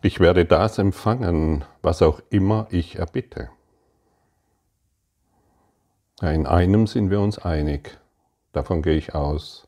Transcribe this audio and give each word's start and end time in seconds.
Ich 0.00 0.20
werde 0.20 0.44
das 0.44 0.78
empfangen, 0.78 1.64
was 1.82 2.02
auch 2.02 2.20
immer 2.30 2.68
ich 2.70 2.96
erbitte. 2.96 3.50
In 6.22 6.46
einem 6.46 6.86
sind 6.86 7.10
wir 7.10 7.20
uns 7.20 7.38
einig, 7.38 7.98
davon 8.52 8.82
gehe 8.82 8.96
ich 8.96 9.16
aus. 9.16 9.66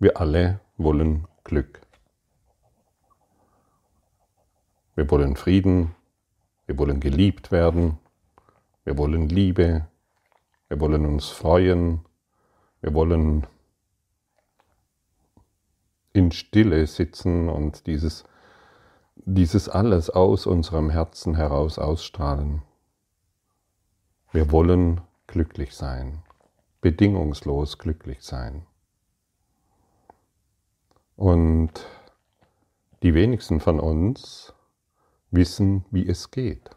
Wir 0.00 0.20
alle 0.20 0.60
wollen 0.76 1.28
Glück. 1.44 1.80
Wir 4.96 5.08
wollen 5.08 5.36
Frieden, 5.36 5.94
wir 6.66 6.76
wollen 6.76 6.98
geliebt 6.98 7.52
werden, 7.52 7.98
wir 8.84 8.98
wollen 8.98 9.28
Liebe, 9.28 9.86
wir 10.68 10.80
wollen 10.80 11.06
uns 11.06 11.28
freuen, 11.28 12.04
wir 12.80 12.92
wollen 12.92 13.46
in 16.12 16.32
Stille 16.32 16.86
sitzen 16.88 17.48
und 17.48 17.86
dieses 17.86 18.24
dieses 19.16 19.68
alles 19.68 20.10
aus 20.10 20.46
unserem 20.46 20.90
Herzen 20.90 21.34
heraus 21.34 21.78
ausstrahlen. 21.78 22.62
Wir 24.32 24.50
wollen 24.50 25.00
glücklich 25.26 25.74
sein, 25.74 26.22
bedingungslos 26.80 27.78
glücklich 27.78 28.22
sein. 28.22 28.66
Und 31.16 31.86
die 33.02 33.14
wenigsten 33.14 33.60
von 33.60 33.78
uns 33.78 34.52
wissen, 35.30 35.84
wie 35.90 36.06
es 36.08 36.30
geht. 36.30 36.70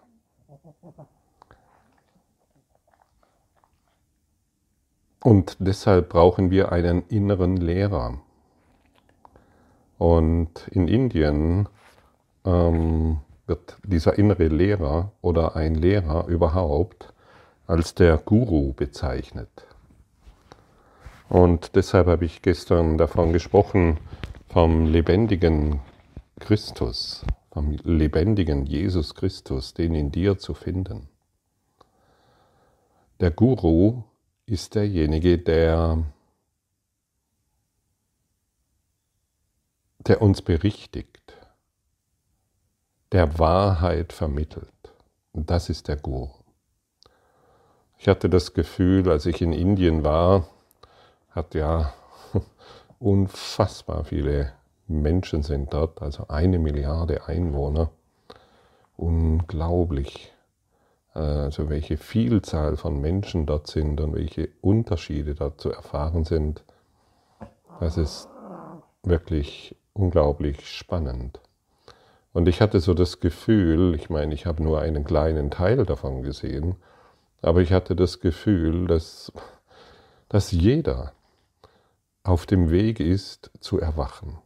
Und 5.24 5.58
deshalb 5.60 6.10
brauchen 6.10 6.52
wir 6.52 6.72
einen 6.72 7.08
inneren 7.08 7.58
Lehrer. 7.58 8.22
Und 9.98 10.68
in 10.68 10.88
Indien 10.88 11.68
ähm, 12.48 13.20
wird 13.46 13.78
dieser 13.84 14.18
innere 14.18 14.48
Lehrer 14.48 15.12
oder 15.22 15.56
ein 15.56 15.76
Lehrer 15.76 16.28
überhaupt 16.28 17.14
als 17.66 17.94
der 17.94 18.18
Guru 18.18 18.74
bezeichnet. 18.74 19.50
Und 21.30 21.76
deshalb 21.76 22.08
habe 22.08 22.26
ich 22.26 22.42
gestern 22.42 22.98
davon 22.98 23.34
gesprochen, 23.34 23.98
vom 24.48 24.86
lebendigen 24.86 25.82
Christus, 26.40 27.26
vom 27.52 27.78
lebendigen 27.84 28.66
Jesus 28.66 29.14
Christus, 29.14 29.74
den 29.74 29.94
in 29.94 30.12
dir 30.12 30.38
zu 30.38 30.54
finden. 30.54 31.10
Der 33.20 33.32
Guru 33.32 34.04
ist 34.46 34.76
derjenige, 34.76 35.38
der, 35.38 36.04
der 40.00 40.22
uns 40.22 40.42
berichtigt 40.42 41.27
der 43.12 43.40
Wahrheit 43.40 44.14
vermittelt. 44.14 44.72
Und 45.34 45.50
das 45.50 45.70
ist 45.70 45.88
der 45.88 45.98
Guru. 45.98 46.30
Ich 47.98 48.08
hatte 48.08 48.30
das 48.30 48.54
Gefühl, 48.54 49.10
als 49.10 49.26
ich 49.26 49.42
in 49.42 49.54
Indien 49.54 50.04
war, 50.04 50.48
hat 51.32 51.56
ja 51.56 51.94
unfassbar 53.00 54.04
viele 54.04 54.52
Menschen 54.88 55.44
sind 55.44 55.74
dort, 55.74 56.02
also 56.02 56.28
eine 56.30 56.60
Milliarde 56.60 57.28
Einwohner. 57.28 57.90
Unglaublich. 58.96 60.34
Also 61.14 61.70
welche 61.70 61.98
Vielzahl 61.98 62.78
von 62.78 63.02
Menschen 63.02 63.46
dort 63.46 63.68
sind 63.68 64.00
und 64.00 64.14
welche 64.14 64.50
Unterschiede 64.62 65.36
dort 65.36 65.60
zu 65.60 65.72
erfahren 65.72 66.24
sind. 66.24 66.64
Das 67.80 67.98
ist 67.98 68.30
wirklich 69.04 69.76
unglaublich 69.94 70.68
spannend. 70.70 71.40
Und 72.38 72.48
ich 72.48 72.62
hatte 72.62 72.80
so 72.82 72.94
das 72.94 73.20
Gefühl, 73.20 73.96
ich 73.96 74.12
meine, 74.12 74.32
ich 74.36 74.46
habe 74.46 74.62
nur 74.62 74.80
einen 74.80 75.04
kleinen 75.04 75.50
Teil 75.50 75.88
davon 75.88 76.22
gesehen, 76.22 76.76
aber 77.42 77.62
ich 77.62 77.74
hatte 77.74 77.96
das 77.96 78.20
Gefühl, 78.20 78.86
dass, 78.86 79.32
dass 80.30 80.52
jeder 80.52 81.14
auf 82.22 82.46
dem 82.46 82.70
Weg 82.70 83.00
ist 83.00 83.50
zu 83.60 83.80
erwachen. 83.80 84.38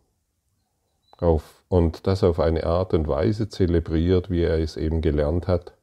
Auf, 1.17 1.65
und 1.67 2.07
das 2.07 2.23
auf 2.23 2.39
eine 2.39 2.65
Art 2.65 2.93
und 2.93 3.09
Weise 3.09 3.49
zelebriert, 3.49 4.29
wie 4.29 4.43
er 4.43 4.57
es 4.59 4.77
eben 4.77 5.01
gelernt 5.01 5.49
hat, 5.49 5.73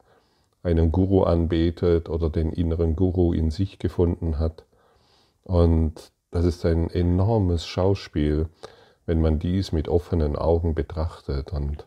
einen 0.62 0.90
Guru 0.92 1.24
anbetet 1.24 2.08
oder 2.08 2.30
den 2.30 2.54
inneren 2.54 2.96
Guru 2.96 3.34
in 3.34 3.50
sich 3.50 3.78
gefunden 3.78 4.38
hat. 4.38 4.64
Und 5.44 6.10
das 6.30 6.46
ist 6.46 6.64
ein 6.64 6.88
enormes 6.88 7.66
Schauspiel, 7.66 8.48
wenn 9.04 9.20
man 9.20 9.38
dies 9.38 9.72
mit 9.72 9.88
offenen 9.88 10.36
Augen 10.36 10.74
betrachtet 10.74 11.52
und 11.52 11.84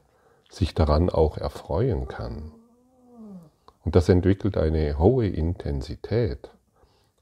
sich 0.51 0.73
daran 0.73 1.09
auch 1.09 1.37
erfreuen 1.37 2.09
kann. 2.09 2.51
Und 3.83 3.95
das 3.95 4.09
entwickelt 4.09 4.57
eine 4.57 4.99
hohe 4.99 5.27
Intensität, 5.27 6.51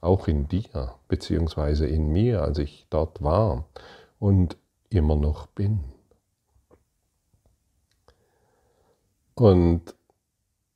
auch 0.01 0.28
in 0.28 0.47
dir, 0.47 0.95
beziehungsweise 1.07 1.85
in 1.85 2.09
mir, 2.09 2.41
als 2.41 2.57
ich 2.57 2.88
dort 2.90 3.23
war 3.23 3.66
und 4.17 4.57
immer 4.90 5.16
noch 5.16 5.45
bin. 5.45 5.84
Und 9.35 9.96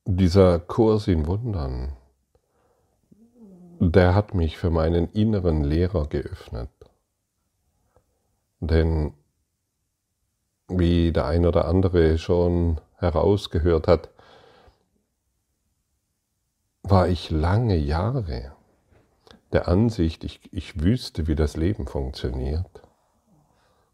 dieser 0.05 0.59
Kurs 0.59 1.07
in 1.07 1.25
Wundern, 1.25 1.93
der 3.79 4.13
hat 4.13 4.35
mich 4.35 4.57
für 4.57 4.69
meinen 4.69 5.09
inneren 5.11 5.63
Lehrer 5.63 6.05
geöffnet. 6.07 6.69
Denn 8.59 9.13
wie 10.67 11.11
der 11.11 11.25
ein 11.25 11.45
oder 11.45 11.65
andere 11.65 12.17
schon 12.17 12.79
herausgehört 12.97 13.87
hat, 13.87 14.09
war 16.83 17.07
ich 17.07 17.29
lange 17.29 17.75
Jahre 17.75 18.53
der 19.53 19.67
Ansicht, 19.67 20.23
ich, 20.23 20.41
ich 20.51 20.81
wüsste, 20.81 21.27
wie 21.27 21.35
das 21.35 21.55
Leben 21.55 21.85
funktioniert. 21.85 22.81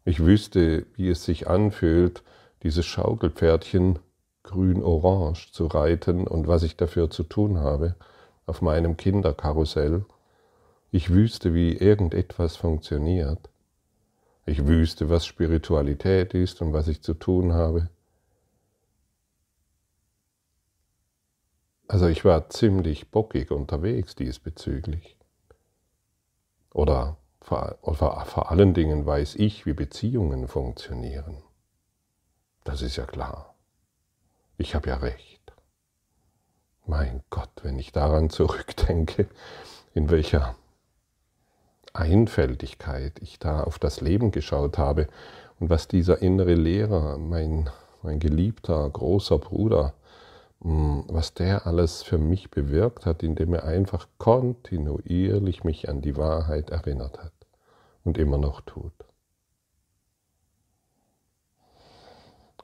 Ich 0.05 0.23
wüsste, 0.23 0.85
wie 0.95 1.09
es 1.09 1.25
sich 1.25 1.47
anfühlt, 1.49 2.23
dieses 2.63 2.85
Schaukelpferdchen 2.85 3.99
grün-orange 4.43 5.51
zu 5.51 5.67
reiten 5.67 6.25
und 6.25 6.47
was 6.47 6.63
ich 6.63 6.77
dafür 6.77 7.09
zu 7.09 7.23
tun 7.23 7.59
habe 7.59 7.95
auf 8.45 8.61
meinem 8.61 8.95
Kinderkarussell. 8.95 10.05
Ich 10.91 11.11
wüsste, 11.11 11.53
wie 11.53 11.73
irgendetwas 11.73 12.55
funktioniert. 12.55 13.48
Ich 14.49 14.65
wüsste, 14.65 15.11
was 15.11 15.27
Spiritualität 15.27 16.33
ist 16.33 16.59
und 16.63 16.73
was 16.73 16.87
ich 16.87 17.03
zu 17.03 17.13
tun 17.13 17.53
habe. 17.53 17.87
Also 21.87 22.07
ich 22.07 22.25
war 22.25 22.49
ziemlich 22.49 23.11
bockig 23.11 23.51
unterwegs 23.51 24.15
diesbezüglich. 24.15 25.17
Oder 26.73 27.17
vor, 27.41 27.77
oder 27.83 28.25
vor 28.25 28.49
allen 28.49 28.73
Dingen 28.73 29.05
weiß 29.05 29.35
ich, 29.35 29.67
wie 29.67 29.73
Beziehungen 29.73 30.47
funktionieren. 30.47 31.43
Das 32.63 32.81
ist 32.81 32.95
ja 32.95 33.05
klar. 33.05 33.53
Ich 34.57 34.73
habe 34.73 34.89
ja 34.89 34.95
recht. 34.95 35.53
Mein 36.87 37.21
Gott, 37.29 37.51
wenn 37.61 37.77
ich 37.77 37.91
daran 37.91 38.31
zurückdenke, 38.31 39.29
in 39.93 40.09
welcher 40.09 40.55
Einfältigkeit 41.93 43.19
ich 43.21 43.39
da 43.39 43.63
auf 43.63 43.79
das 43.79 44.01
Leben 44.01 44.31
geschaut 44.31 44.77
habe 44.77 45.07
und 45.59 45.69
was 45.69 45.87
dieser 45.87 46.21
innere 46.21 46.53
Lehrer, 46.53 47.17
mein, 47.17 47.69
mein 48.01 48.19
geliebter 48.19 48.89
großer 48.89 49.37
Bruder, 49.37 49.93
hm, 50.61 51.05
was 51.07 51.33
der 51.33 51.65
alles 51.67 52.03
für 52.03 52.17
mich 52.17 52.51
bewirkt 52.51 53.05
hat, 53.05 53.23
indem 53.23 53.53
er 53.53 53.63
einfach 53.63 54.07
kontinuierlich 54.17 55.63
mich 55.63 55.89
an 55.89 56.01
die 56.01 56.17
Wahrheit 56.17 56.69
erinnert 56.69 57.19
hat 57.19 57.33
und 58.03 58.17
immer 58.17 58.37
noch 58.37 58.61
tut. 58.61 58.93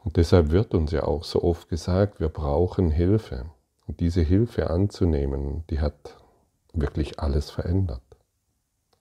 Und 0.04 0.18
deshalb 0.18 0.52
wird 0.52 0.76
uns 0.76 0.92
ja 0.92 1.04
auch 1.04 1.24
so 1.24 1.44
oft 1.44 1.68
gesagt, 1.68 2.20
wir 2.20 2.30
brauchen 2.30 2.92
Hilfe. 2.92 3.46
Und 3.88 4.00
diese 4.00 4.22
Hilfe 4.22 4.70
anzunehmen, 4.70 5.64
die 5.70 5.80
hat 5.80 6.18
wirklich 6.74 7.20
alles 7.20 7.50
verändert 7.50 8.05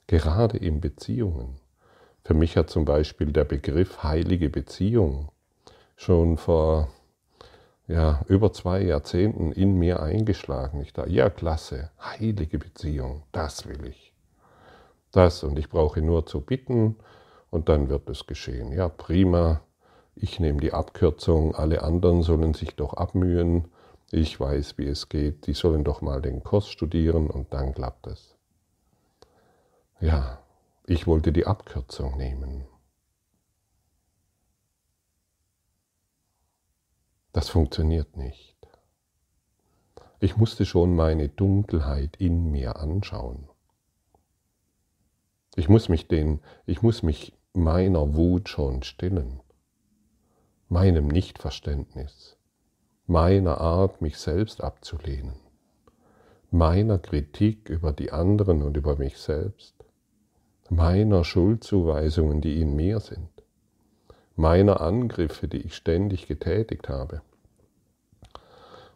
gerade 0.06 0.59
in 0.59 0.81
Beziehungen. 0.81 1.61
Für 2.25 2.35
mich 2.35 2.56
hat 2.56 2.71
zum 2.71 2.85
Beispiel 2.85 3.33
der 3.33 3.45
Begriff 3.45 4.03
heilige 4.03 4.49
Beziehung 4.49 5.31
schon 5.97 6.37
vor 6.37 6.89
ja, 7.87 8.23
über 8.29 8.53
zwei 8.53 8.83
Jahrzehnten 8.83 9.53
in 9.53 9.79
mir 9.79 10.03
eingeschlagen. 10.03 10.81
Ich 10.81 10.93
dachte, 10.93 11.11
ja, 11.11 11.29
klasse, 11.29 11.91
heilige 12.01 12.59
Beziehung, 12.59 13.25
das 13.33 13.69
will 13.69 13.87
ich. 13.87 14.15
Das 15.12 15.45
und 15.45 15.59
ich 15.59 15.69
brauche 15.69 16.01
nur 16.01 16.27
zu 16.27 16.41
bitten 16.41 16.97
und 17.51 17.69
dann 17.69 17.89
wird 17.89 18.09
es 18.09 18.27
geschehen. 18.27 18.73
Ja, 18.73 18.89
prima, 18.89 19.61
ich 20.17 20.41
nehme 20.41 20.61
die 20.61 20.73
Abkürzung, 20.73 21.55
alle 21.55 21.83
anderen 21.83 22.23
sollen 22.23 22.55
sich 22.55 22.75
doch 22.75 22.95
abmühen. 22.95 23.69
Ich 24.11 24.41
weiß, 24.41 24.79
wie 24.79 24.87
es 24.87 25.09
geht, 25.09 25.47
die 25.47 25.53
sollen 25.53 25.85
doch 25.85 26.01
mal 26.01 26.23
den 26.23 26.43
Kurs 26.43 26.69
studieren 26.69 27.29
und 27.29 27.53
dann 27.53 27.75
klappt 27.75 28.06
es. 28.06 28.33
Ja, 30.05 30.45
ich 30.87 31.06
wollte 31.06 31.33
die 31.33 31.47
Abkürzung 31.47 32.19
nehmen. 32.19 32.67
Das 37.33 37.49
funktioniert 37.49 38.15
nicht. 38.15 38.55
Ich 40.21 40.37
musste 40.37 40.67
schon 40.67 40.95
meine 40.95 41.31
Dunkelheit 41.31 42.17
in 42.17 42.51
mir 42.51 42.77
anschauen. 42.77 43.49
Ich 45.56 45.71
muss 45.71 45.89
mich 45.89 46.06
den, 46.06 46.41
ich 46.67 46.83
muss 46.83 47.03
mich 47.03 47.33
meiner 47.55 48.15
Wut 48.15 48.51
schon 48.51 48.83
stillen, 48.83 49.41
meinem 50.69 51.09
Nichtverständnis, 51.09 52.37
meiner 53.06 53.56
Art, 53.56 54.03
mich 54.03 54.19
selbst 54.19 54.62
abzulehnen, 54.62 55.37
meiner 56.51 56.99
Kritik 56.99 57.71
über 57.71 57.95
die 57.95 58.12
anderen 58.12 58.62
und 58.62 58.77
über 58.77 58.97
mich 58.97 59.17
selbst, 59.17 59.74
meiner 60.70 61.25
Schuldzuweisungen, 61.25 62.40
die 62.40 62.61
in 62.61 62.75
mir 62.75 63.00
sind, 63.00 63.28
meiner 64.37 64.81
Angriffe, 64.81 65.49
die 65.49 65.58
ich 65.58 65.75
ständig 65.75 66.26
getätigt 66.26 66.88
habe 66.88 67.22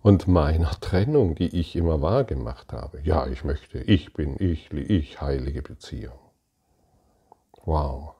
und 0.02 0.28
meiner 0.28 0.70
Trennung, 0.80 1.34
die 1.34 1.58
ich 1.58 1.76
immer 1.76 2.00
wahrgemacht 2.00 2.72
habe. 2.72 3.00
Ja, 3.02 3.26
ich 3.26 3.44
möchte, 3.44 3.78
ich 3.78 4.12
bin 4.14 4.36
ich, 4.38 4.72
ich, 4.72 5.20
heilige 5.20 5.62
Beziehung. 5.62 6.18
Wow, 7.64 8.14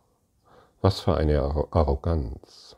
was 0.81 1.01
für 1.01 1.17
eine 1.17 1.41
Arroganz. 1.41 2.77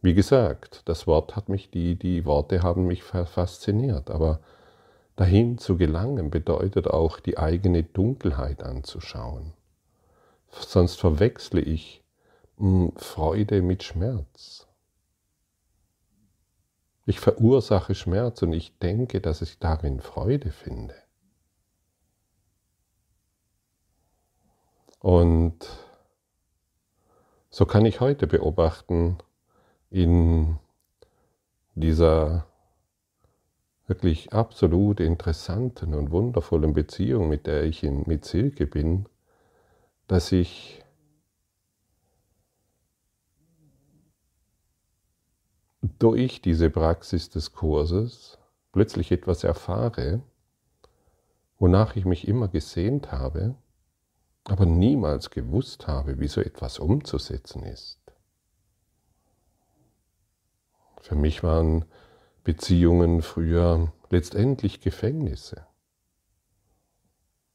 Wie 0.00 0.14
gesagt, 0.14 0.82
das 0.86 1.06
Wort 1.06 1.36
hat 1.36 1.48
mich, 1.48 1.70
die, 1.70 1.96
die 1.96 2.24
Worte 2.24 2.62
haben 2.62 2.86
mich 2.86 3.04
fasziniert, 3.04 4.10
aber 4.10 4.40
dahin 5.16 5.58
zu 5.58 5.76
gelangen 5.76 6.30
bedeutet 6.30 6.88
auch, 6.88 7.20
die 7.20 7.38
eigene 7.38 7.84
Dunkelheit 7.84 8.62
anzuschauen. 8.62 9.52
Sonst 10.52 11.00
verwechsle 11.00 11.60
ich 11.60 12.04
hm, 12.58 12.92
Freude 12.96 13.62
mit 13.62 13.82
Schmerz. 13.82 14.68
Ich 17.04 17.18
verursache 17.18 17.94
Schmerz 17.94 18.42
und 18.42 18.52
ich 18.52 18.78
denke, 18.78 19.20
dass 19.20 19.42
ich 19.42 19.58
darin 19.58 20.00
Freude 20.00 20.50
finde. 20.52 20.94
Und 25.00 25.58
so 27.50 27.66
kann 27.66 27.84
ich 27.86 28.00
heute 28.00 28.28
beobachten, 28.28 29.18
in 29.90 30.58
dieser 31.74 32.46
wirklich 33.86 34.32
absolut 34.32 35.00
interessanten 35.00 35.94
und 35.94 36.12
wundervollen 36.12 36.72
Beziehung, 36.72 37.28
mit 37.28 37.46
der 37.46 37.64
ich 37.64 37.82
in, 37.82 38.04
mit 38.06 38.24
Silke 38.24 38.66
bin, 38.66 39.06
dass 40.12 40.30
ich 40.30 40.84
durch 45.98 46.42
diese 46.42 46.68
Praxis 46.68 47.30
des 47.30 47.54
Kurses 47.54 48.36
plötzlich 48.72 49.10
etwas 49.10 49.42
erfahre, 49.42 50.20
wonach 51.58 51.96
ich 51.96 52.04
mich 52.04 52.28
immer 52.28 52.48
gesehnt 52.48 53.10
habe, 53.10 53.54
aber 54.44 54.66
niemals 54.66 55.30
gewusst 55.30 55.86
habe, 55.86 56.20
wie 56.20 56.28
so 56.28 56.42
etwas 56.42 56.78
umzusetzen 56.78 57.62
ist. 57.62 57.98
Für 61.00 61.14
mich 61.14 61.42
waren 61.42 61.86
Beziehungen 62.44 63.22
früher 63.22 63.90
letztendlich 64.10 64.82
Gefängnisse. 64.82 65.66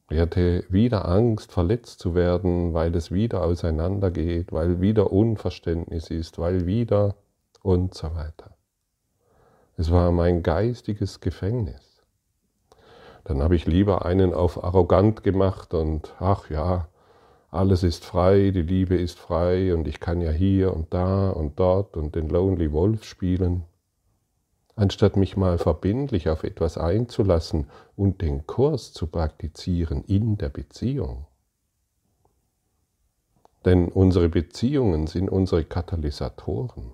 Ich 0.09 0.19
hatte 0.19 0.63
wieder 0.69 1.05
Angst, 1.05 1.51
verletzt 1.51 1.99
zu 1.99 2.15
werden, 2.15 2.73
weil 2.73 2.95
es 2.95 3.11
wieder 3.11 3.43
auseinandergeht, 3.43 4.53
weil 4.53 4.79
wieder 4.79 5.11
Unverständnis 5.11 6.09
ist, 6.09 6.39
weil 6.39 6.65
wieder 6.65 7.15
und 7.61 7.93
so 7.93 8.15
weiter. 8.15 8.55
Es 9.75 9.91
war 9.91 10.11
mein 10.11 10.43
geistiges 10.43 11.19
Gefängnis. 11.19 12.01
Dann 13.25 13.41
habe 13.43 13.57
ich 13.57 13.65
lieber 13.65 14.05
einen 14.05 14.33
auf 14.33 14.63
arrogant 14.63 15.23
gemacht 15.23 15.73
und 15.73 16.13
ach 16.19 16.49
ja, 16.49 16.87
alles 17.51 17.83
ist 17.83 18.05
frei, 18.05 18.51
die 18.51 18.61
Liebe 18.61 18.95
ist 18.95 19.19
frei 19.19 19.73
und 19.73 19.89
ich 19.89 19.99
kann 19.99 20.21
ja 20.21 20.31
hier 20.31 20.73
und 20.73 20.93
da 20.93 21.29
und 21.31 21.59
dort 21.59 21.97
und 21.97 22.15
den 22.15 22.29
Lonely 22.29 22.71
Wolf 22.71 23.03
spielen, 23.03 23.63
anstatt 24.77 25.17
mich 25.17 25.35
mal 25.35 25.57
verbindlich 25.57 26.29
auf 26.29 26.43
etwas 26.43 26.77
einzulassen 26.77 27.65
und 27.95 28.21
den 28.21 28.45
Kurs 28.45 28.93
zu 28.93 29.07
praktizieren 29.07 30.03
in 30.05 30.37
der 30.37 30.49
Beziehung. 30.49 31.25
Denn 33.65 33.89
unsere 33.89 34.29
Beziehungen 34.29 35.07
sind 35.07 35.29
unsere 35.29 35.65
Katalysatoren. 35.65 36.93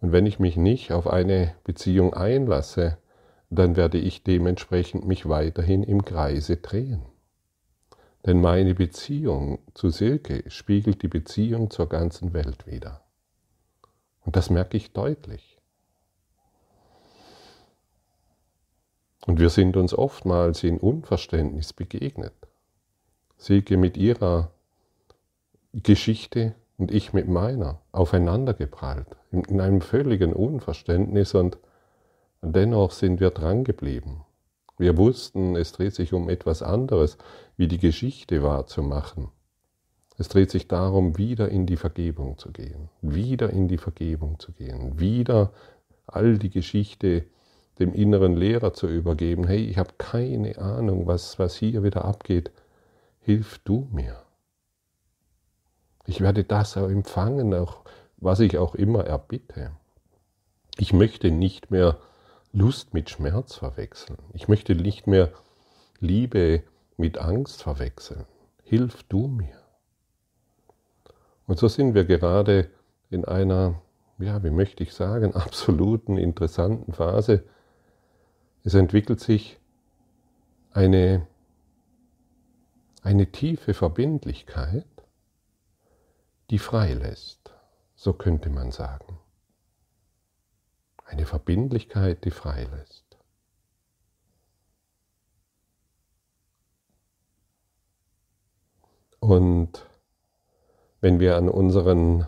Und 0.00 0.12
wenn 0.12 0.26
ich 0.26 0.38
mich 0.38 0.58
nicht 0.58 0.92
auf 0.92 1.06
eine 1.06 1.54
Beziehung 1.64 2.12
einlasse, 2.12 2.98
dann 3.48 3.74
werde 3.74 3.98
ich 3.98 4.22
dementsprechend 4.22 5.06
mich 5.06 5.28
weiterhin 5.28 5.82
im 5.82 6.04
Kreise 6.04 6.58
drehen. 6.58 7.02
Denn 8.26 8.42
meine 8.42 8.74
Beziehung 8.74 9.60
zu 9.72 9.88
Silke 9.88 10.44
spiegelt 10.50 11.02
die 11.02 11.08
Beziehung 11.08 11.70
zur 11.70 11.88
ganzen 11.88 12.34
Welt 12.34 12.66
wider. 12.66 13.02
Und 14.20 14.36
das 14.36 14.50
merke 14.50 14.76
ich 14.76 14.92
deutlich. 14.92 15.55
Und 19.26 19.40
wir 19.40 19.50
sind 19.50 19.76
uns 19.76 19.92
oftmals 19.92 20.62
in 20.62 20.78
Unverständnis 20.78 21.72
begegnet. 21.72 22.32
Silke 23.36 23.76
mit 23.76 23.96
ihrer 23.96 24.52
Geschichte 25.72 26.54
und 26.78 26.92
ich 26.92 27.12
mit 27.12 27.28
meiner 27.28 27.80
aufeinandergeprallt, 27.92 29.08
in 29.32 29.60
einem 29.60 29.80
völligen 29.80 30.32
Unverständnis 30.32 31.34
und 31.34 31.58
dennoch 32.40 32.92
sind 32.92 33.20
wir 33.20 33.30
drangeblieben. 33.30 34.22
Wir 34.78 34.96
wussten, 34.96 35.56
es 35.56 35.72
dreht 35.72 35.94
sich 35.94 36.12
um 36.12 36.28
etwas 36.28 36.62
anderes, 36.62 37.18
wie 37.56 37.66
die 37.66 37.78
Geschichte 37.78 38.42
wahrzumachen. 38.42 39.28
Es 40.18 40.28
dreht 40.28 40.50
sich 40.50 40.68
darum, 40.68 41.18
wieder 41.18 41.48
in 41.48 41.66
die 41.66 41.76
Vergebung 41.76 42.38
zu 42.38 42.52
gehen, 42.52 42.90
wieder 43.02 43.50
in 43.50 43.68
die 43.68 43.78
Vergebung 43.78 44.38
zu 44.38 44.52
gehen, 44.52 44.98
wieder 45.00 45.52
all 46.06 46.38
die 46.38 46.50
Geschichte 46.50 47.26
dem 47.78 47.92
inneren 47.92 48.34
Lehrer 48.34 48.72
zu 48.72 48.88
übergeben. 48.88 49.46
Hey, 49.46 49.64
ich 49.64 49.78
habe 49.78 49.90
keine 49.98 50.58
Ahnung, 50.58 51.06
was, 51.06 51.38
was 51.38 51.56
hier 51.56 51.82
wieder 51.82 52.04
abgeht. 52.04 52.50
Hilf 53.20 53.58
du 53.64 53.88
mir. 53.92 54.22
Ich 56.06 56.20
werde 56.20 56.44
das 56.44 56.76
auch 56.76 56.88
empfangen, 56.88 57.52
auch 57.54 57.80
was 58.16 58.40
ich 58.40 58.56
auch 58.58 58.74
immer 58.74 59.04
erbitte. 59.04 59.72
Ich 60.78 60.92
möchte 60.92 61.30
nicht 61.30 61.70
mehr 61.70 61.98
Lust 62.52 62.94
mit 62.94 63.10
Schmerz 63.10 63.56
verwechseln. 63.56 64.18
Ich 64.32 64.48
möchte 64.48 64.74
nicht 64.74 65.06
mehr 65.06 65.32
Liebe 66.00 66.62
mit 66.96 67.18
Angst 67.18 67.62
verwechseln. 67.62 68.24
Hilf 68.62 69.02
du 69.04 69.26
mir. 69.26 69.60
Und 71.46 71.58
so 71.58 71.68
sind 71.68 71.94
wir 71.94 72.04
gerade 72.04 72.70
in 73.10 73.24
einer, 73.24 73.80
ja, 74.18 74.42
wie 74.42 74.50
möchte 74.50 74.82
ich 74.82 74.94
sagen, 74.94 75.34
absoluten 75.34 76.16
interessanten 76.16 76.92
Phase. 76.92 77.44
Es 78.66 78.74
entwickelt 78.74 79.20
sich 79.20 79.60
eine, 80.72 81.28
eine 83.02 83.30
tiefe 83.30 83.74
Verbindlichkeit, 83.74 84.88
die 86.50 86.58
frei 86.58 86.94
lässt, 86.94 87.54
so 87.94 88.12
könnte 88.12 88.50
man 88.50 88.72
sagen. 88.72 89.20
Eine 91.04 91.26
Verbindlichkeit, 91.26 92.24
die 92.24 92.32
frei 92.32 92.64
lässt. 92.64 93.16
Und 99.20 99.86
wenn 101.00 101.20
wir 101.20 101.36
an 101.36 101.48
unseren 101.48 102.26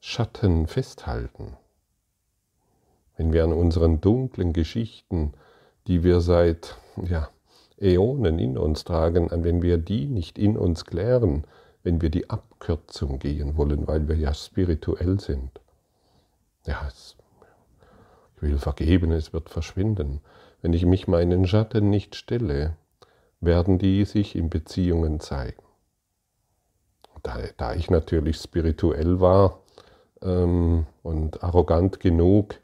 Schatten 0.00 0.66
festhalten, 0.66 1.58
wenn 3.16 3.32
wir 3.32 3.44
an 3.44 3.52
unseren 3.52 4.00
dunklen 4.00 4.52
Geschichten, 4.52 5.32
die 5.86 6.02
wir 6.02 6.20
seit 6.20 6.76
ja, 7.08 7.28
Äonen 7.80 8.38
in 8.38 8.58
uns 8.58 8.84
tragen, 8.84 9.28
wenn 9.30 9.62
wir 9.62 9.78
die 9.78 10.06
nicht 10.06 10.38
in 10.38 10.56
uns 10.56 10.84
klären, 10.84 11.44
wenn 11.82 12.00
wir 12.00 12.10
die 12.10 12.30
Abkürzung 12.30 13.18
gehen 13.18 13.56
wollen, 13.56 13.86
weil 13.86 14.08
wir 14.08 14.16
ja 14.16 14.34
spirituell 14.34 15.20
sind. 15.20 15.50
Ja, 16.66 16.86
es 16.88 17.16
ich 18.36 18.42
will 18.42 18.58
vergeben, 18.58 19.12
es 19.12 19.32
wird 19.32 19.48
verschwinden. 19.48 20.20
Wenn 20.60 20.74
ich 20.74 20.84
mich 20.84 21.08
meinen 21.08 21.46
Schatten 21.46 21.88
nicht 21.88 22.14
stelle, 22.14 22.76
werden 23.40 23.78
die 23.78 24.04
sich 24.04 24.36
in 24.36 24.50
Beziehungen 24.50 25.20
zeigen. 25.20 25.62
Da, 27.22 27.38
da 27.56 27.74
ich 27.74 27.88
natürlich 27.90 28.36
spirituell 28.36 29.20
war 29.20 29.60
ähm, 30.22 30.86
und 31.02 31.42
arrogant 31.42 31.98
genug, 31.98 32.56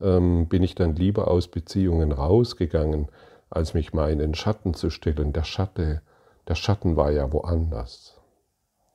ähm, 0.00 0.48
bin 0.48 0.62
ich 0.62 0.74
dann 0.74 0.94
lieber 0.94 1.28
aus 1.28 1.48
Beziehungen 1.48 2.12
rausgegangen, 2.12 3.08
als 3.50 3.74
mich 3.74 3.92
meinen 3.92 4.34
Schatten 4.34 4.74
zu 4.74 4.90
stellen. 4.90 5.32
Der 5.32 5.44
Schatte, 5.44 6.02
der 6.46 6.54
Schatten 6.54 6.96
war 6.96 7.10
ja 7.10 7.32
woanders, 7.32 8.20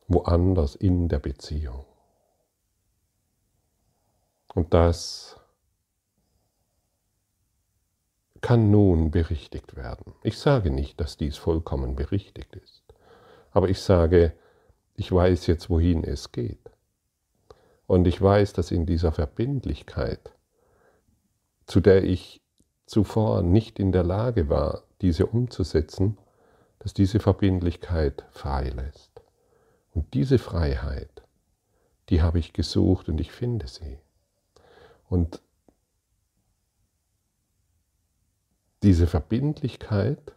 woanders 0.07 0.75
in 0.75 1.09
der 1.09 1.19
Beziehung. 1.19 1.85
Und 4.53 4.73
das 4.73 5.39
kann 8.41 8.69
nun 8.69 9.09
berichtigt 9.09 9.75
werden. 9.75 10.13
Ich 10.21 10.37
sage 10.37 10.69
nicht, 10.69 10.99
dass 10.99 11.17
dies 11.17 11.37
vollkommen 11.37 11.95
berichtigt 11.95 12.55
ist, 12.55 12.83
aber 13.51 13.69
ich 13.69 13.81
sage, 13.81 14.33
ich 14.95 15.11
weiß 15.11 15.47
jetzt, 15.47 15.69
wohin 15.69 16.03
es 16.03 16.31
geht. 16.31 16.69
Und 17.87 18.05
ich 18.05 18.21
weiß, 18.21 18.53
dass 18.53 18.71
in 18.71 18.85
dieser 18.85 19.11
Verbindlichkeit, 19.11 20.33
zu 21.65 21.79
der 21.79 22.03
ich 22.03 22.41
zuvor 22.85 23.41
nicht 23.41 23.79
in 23.79 23.91
der 23.91 24.03
Lage 24.03 24.49
war, 24.49 24.83
diese 25.01 25.25
umzusetzen, 25.25 26.17
dass 26.79 26.93
diese 26.93 27.19
Verbindlichkeit 27.19 28.25
frei 28.31 28.69
lässt. 28.69 29.11
Und 29.93 30.13
diese 30.13 30.37
Freiheit, 30.39 31.23
die 32.09 32.21
habe 32.21 32.39
ich 32.39 32.53
gesucht 32.53 33.09
und 33.09 33.21
ich 33.21 33.31
finde 33.31 33.67
sie. 33.67 33.99
Und 35.07 35.41
diese 38.81 39.07
Verbindlichkeit, 39.07 40.33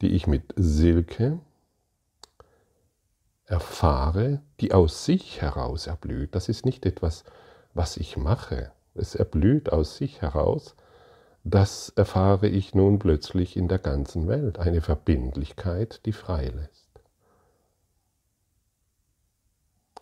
die 0.00 0.10
ich 0.10 0.26
mit 0.26 0.52
Silke 0.56 1.40
erfahre, 3.46 4.42
die 4.60 4.72
aus 4.72 5.06
sich 5.06 5.40
heraus 5.40 5.86
erblüht, 5.86 6.34
das 6.34 6.48
ist 6.48 6.66
nicht 6.66 6.84
etwas, 6.84 7.24
was 7.72 7.96
ich 7.96 8.16
mache, 8.16 8.72
es 8.98 9.14
erblüht 9.14 9.72
aus 9.72 9.96
sich 9.96 10.22
heraus, 10.22 10.74
das 11.44 11.88
erfahre 11.90 12.48
ich 12.48 12.74
nun 12.74 12.98
plötzlich 12.98 13.56
in 13.56 13.68
der 13.68 13.78
ganzen 13.78 14.28
Welt, 14.28 14.58
eine 14.58 14.82
Verbindlichkeit, 14.82 16.04
die 16.04 16.12
frei 16.12 16.48
lässt. 16.48 16.88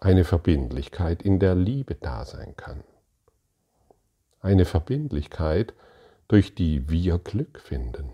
Eine 0.01 0.25
Verbindlichkeit, 0.25 1.23
in 1.23 1.39
der 1.39 1.55
Liebe 1.55 1.95
da 1.95 2.25
sein 2.25 2.57
kann. 2.57 2.83
Eine 4.41 4.65
Verbindlichkeit, 4.65 5.75
durch 6.29 6.55
die 6.55 6.89
wir 6.89 7.19
Glück 7.19 7.61
finden. 7.61 8.13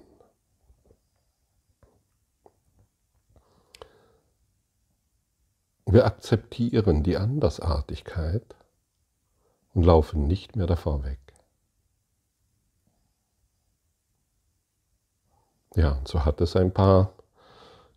Wir 5.86 6.06
akzeptieren 6.06 7.02
die 7.02 7.16
Andersartigkeit 7.16 8.54
und 9.74 9.84
laufen 9.84 10.26
nicht 10.26 10.56
mehr 10.56 10.66
davor 10.66 11.04
weg. 11.04 11.18
Ja, 15.74 16.00
so 16.04 16.24
hat 16.24 16.40
es 16.40 16.54
ein 16.56 16.72
paar 16.72 17.14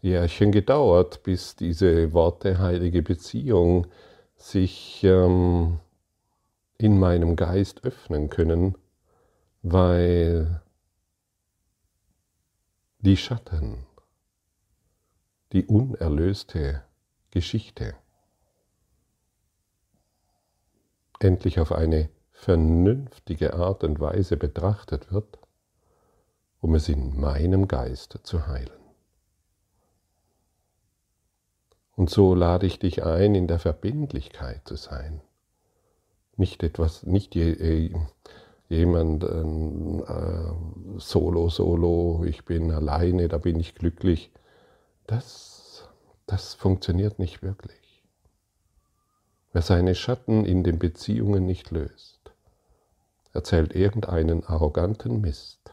Jährchen 0.02 0.52
gedauert, 0.52 1.24
bis 1.24 1.56
diese 1.56 2.14
Worte 2.14 2.60
heilige 2.60 3.02
Beziehung 3.02 3.88
sich 4.38 5.04
ähm, 5.04 5.80
in 6.78 7.00
meinem 7.00 7.36
Geist 7.36 7.84
öffnen 7.84 8.30
können, 8.30 8.78
weil 9.62 10.62
die 13.00 13.18
Schatten, 13.18 13.86
die 15.52 15.66
unerlöste 15.66 16.84
Geschichte 17.32 17.96
endlich 21.20 21.60
auf 21.60 21.72
eine 21.72 22.10
vernünftige 22.32 23.54
Art 23.54 23.84
und 23.84 24.00
Weise 24.00 24.38
betrachtet 24.38 25.12
wird, 25.12 25.40
um 26.62 26.76
es 26.76 26.90
in 26.90 27.20
meinem 27.20 27.68
Geist 27.68 28.20
zu 28.24 28.48
heilen. 28.48 28.70
Und 31.96 32.10
so 32.10 32.36
lade 32.36 32.66
ich 32.66 32.78
dich 32.78 33.04
ein, 33.04 33.36
in 33.36 33.48
der 33.48 33.60
Verbindlichkeit 33.60 34.68
zu 34.68 34.76
sein. 34.76 35.22
Nicht 36.36 36.62
etwas, 36.62 37.04
nicht 37.04 37.36
äh, 37.38 37.90
jemand 38.68 39.24
äh, 39.24 40.48
solo, 40.98 41.50
solo, 41.50 42.26
ich 42.26 42.44
bin 42.44 42.72
alleine, 42.72 43.30
da 43.30 43.38
bin 43.38 43.60
ich 43.60 43.76
glücklich. 43.76 44.32
Das, 45.08 45.88
das 46.26 46.54
funktioniert 46.54 47.18
nicht 47.18 47.42
wirklich. 47.42 47.85
Wer 49.56 49.62
seine 49.62 49.96
Schatten 49.96 50.44
in 50.44 50.66
den 50.66 50.80
Beziehungen 50.80 51.46
nicht 51.46 51.72
löst, 51.72 52.34
erzählt 53.32 53.74
irgendeinen 53.74 54.44
arroganten 54.44 55.22
Mist, 55.22 55.72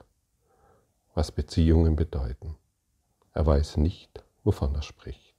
was 1.15 1.33
Beziehungen 1.33 1.97
bedeuten. 1.97 2.55
Er 3.33 3.45
weiß 3.45 3.79
nicht, 3.79 4.23
wovon 4.45 4.73
er 4.77 4.83
spricht. 4.83 5.35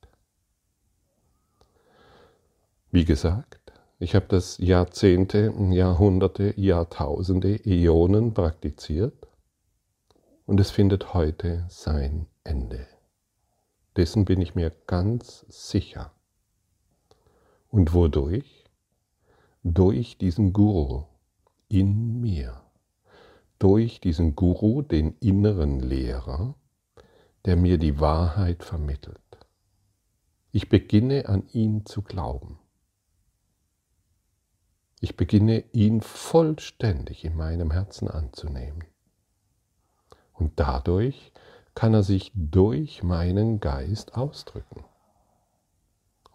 Wie 2.91 3.05
gesagt, 3.05 3.71
ich 3.97 4.13
habe 4.13 4.25
das 4.27 4.57
Jahrzehnte, 4.57 5.53
Jahrhunderte, 5.69 6.53
Jahrtausende, 6.59 7.65
Äonen 7.65 8.33
praktiziert 8.33 9.25
und 10.45 10.59
es 10.59 10.69
findet 10.69 11.13
heute 11.13 11.65
sein 11.69 12.27
Ende. 12.43 12.87
Dessen 13.95 14.25
bin 14.25 14.41
ich 14.41 14.53
mir 14.53 14.69
ganz 14.85 15.45
sicher. 15.47 16.11
Und 17.73 17.91
wodurch? 17.95 18.65
Durch 19.63 20.19
diesen 20.19 20.53
Guru 20.53 21.05
in 21.69 22.21
mir. 22.21 22.61
Durch 23.57 23.99
diesen 23.99 24.35
Guru, 24.35 24.83
den 24.83 25.17
inneren 25.21 25.79
Lehrer, 25.79 26.53
der 27.45 27.55
mir 27.55 27.79
die 27.79 27.99
Wahrheit 27.99 28.63
vermittelt. 28.63 29.17
Ich 30.51 30.69
beginne 30.69 31.27
an 31.27 31.47
ihn 31.51 31.83
zu 31.87 32.03
glauben. 32.03 32.59
Ich 34.99 35.17
beginne 35.17 35.63
ihn 35.73 36.01
vollständig 36.01 37.25
in 37.25 37.35
meinem 37.35 37.71
Herzen 37.71 38.07
anzunehmen. 38.07 38.83
Und 40.33 40.51
dadurch 40.57 41.31
kann 41.73 41.95
er 41.95 42.03
sich 42.03 42.31
durch 42.35 43.01
meinen 43.01 43.59
Geist 43.59 44.13
ausdrücken. 44.13 44.85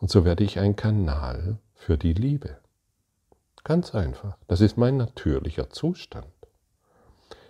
Und 0.01 0.11
so 0.11 0.25
werde 0.25 0.45
ich 0.45 0.59
ein 0.59 0.77
Kanal 0.77 1.59
für 1.75 1.99
die 1.99 2.13
Liebe. 2.13 2.59
Ganz 3.65 3.95
einfach. 3.95 4.39
Das 4.47 4.61
ist 4.61 4.77
mein 4.79 4.97
natürlicher 4.97 5.71
Zustand, 5.71 6.33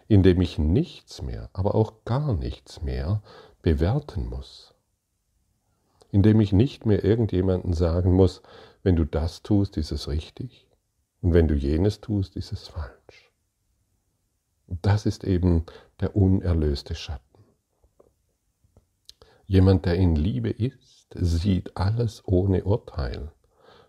in 0.09 0.23
dem 0.23 0.41
ich 0.41 0.59
nichts 0.59 1.23
mehr, 1.23 1.51
aber 1.53 1.75
auch 1.75 2.05
gar 2.05 2.33
nichts 2.35 2.83
mehr 2.83 3.23
bewerten 3.63 4.27
muss. 4.27 4.75
In 6.11 6.23
dem 6.23 6.41
ich 6.41 6.53
nicht 6.53 6.87
mehr 6.87 7.05
irgendjemanden 7.05 7.75
sagen 7.75 8.13
muss, 8.13 8.43
wenn 8.83 8.97
du 8.97 9.05
das 9.05 9.43
tust, 9.43 9.77
ist 9.77 9.93
es 9.93 10.09
richtig 10.09 10.67
und 11.21 11.35
wenn 11.35 11.49
du 11.49 11.55
jenes 11.55 12.01
tust, 12.01 12.37
ist 12.37 12.53
es 12.53 12.69
falsch. 12.69 13.31
Das 14.67 15.07
ist 15.07 15.25
eben 15.25 15.67
der 16.01 16.17
unerlöste 16.17 16.95
Schatten. 16.95 17.45
Jemand, 19.47 19.87
der 19.87 19.97
in 19.97 20.15
Liebe 20.15 20.51
ist, 20.51 20.98
sieht 21.15 21.77
alles 21.77 22.23
ohne 22.27 22.65
Urteil 22.65 23.33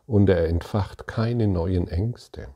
und 0.05 0.29
er 0.29 0.47
entfacht 0.47 1.07
keine 1.07 1.47
neuen 1.47 1.87
Ängste. 1.87 2.49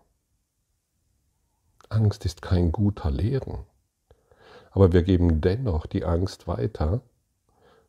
Angst 1.90 2.26
ist 2.26 2.42
kein 2.42 2.72
guter 2.72 3.12
Lehren, 3.12 3.66
aber 4.72 4.94
wir 4.94 5.04
geben 5.04 5.42
dennoch 5.42 5.86
die 5.86 6.06
Angst 6.06 6.48
weiter, 6.48 7.02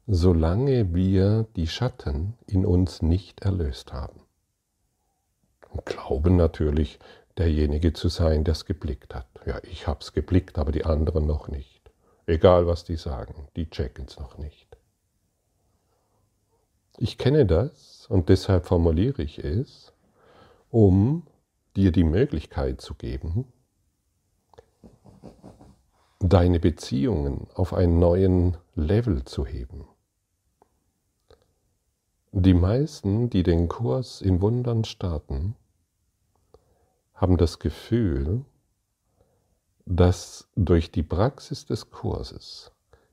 solange 0.07 0.95
wir 0.95 1.47
die 1.57 1.66
Schatten 1.66 2.35
in 2.47 2.66
uns 2.66 3.00
nicht 3.00 3.40
erlöst 3.40 3.93
haben 3.93 4.21
und 5.75 5.87
glauben 5.87 6.37
natürlich, 6.37 6.99
derjenige 7.37 7.93
zu 7.93 8.09
sein, 8.09 8.45
der 8.45 8.52
es 8.52 8.64
geblickt 8.64 9.14
hat. 9.14 9.26
Ja, 9.45 9.59
ich 9.64 9.87
habe 9.87 10.00
es 10.00 10.12
geblickt, 10.12 10.59
aber 10.59 10.73
die 10.73 10.85
anderen 10.85 11.26
noch 11.26 11.49
nicht. 11.49 11.90
Egal, 12.26 12.66
was 12.66 12.85
die 12.85 12.97
sagen, 12.97 13.49
die 13.57 13.69
checken 13.69 14.07
es 14.09 14.19
noch 14.19 14.38
nicht. 14.38 14.63
Ich 16.96 17.18
kenne 17.18 17.46
das 17.46 18.06
und 18.08 18.28
deshalb 18.28 18.66
formuliere 18.66 19.22
ich 19.22 19.38
es, 19.38 19.92
um 20.70 21.26
dir 21.76 21.90
die 21.90 22.04
Möglichkeit 22.04 22.80
zu 22.80 22.94
geben, 22.94 23.52
deine 26.20 26.60
Beziehungen 26.60 27.48
auf 27.54 27.74
einen 27.74 27.98
neuen 27.98 28.56
Level 28.74 29.24
zu 29.24 29.44
heben. 29.44 29.86
Die 32.32 32.54
meisten, 32.54 33.30
die 33.30 33.42
den 33.42 33.68
Kurs 33.68 34.20
in 34.20 34.40
Wundern 34.40 34.84
starten, 34.84 35.54
haben 37.14 37.36
das 37.36 37.58
Gefühl, 37.60 38.44
dass 39.86 40.48
durch 40.56 40.90
die 40.90 41.02
Praxis 41.02 41.66
des 41.66 41.90
Kurses 41.90 42.72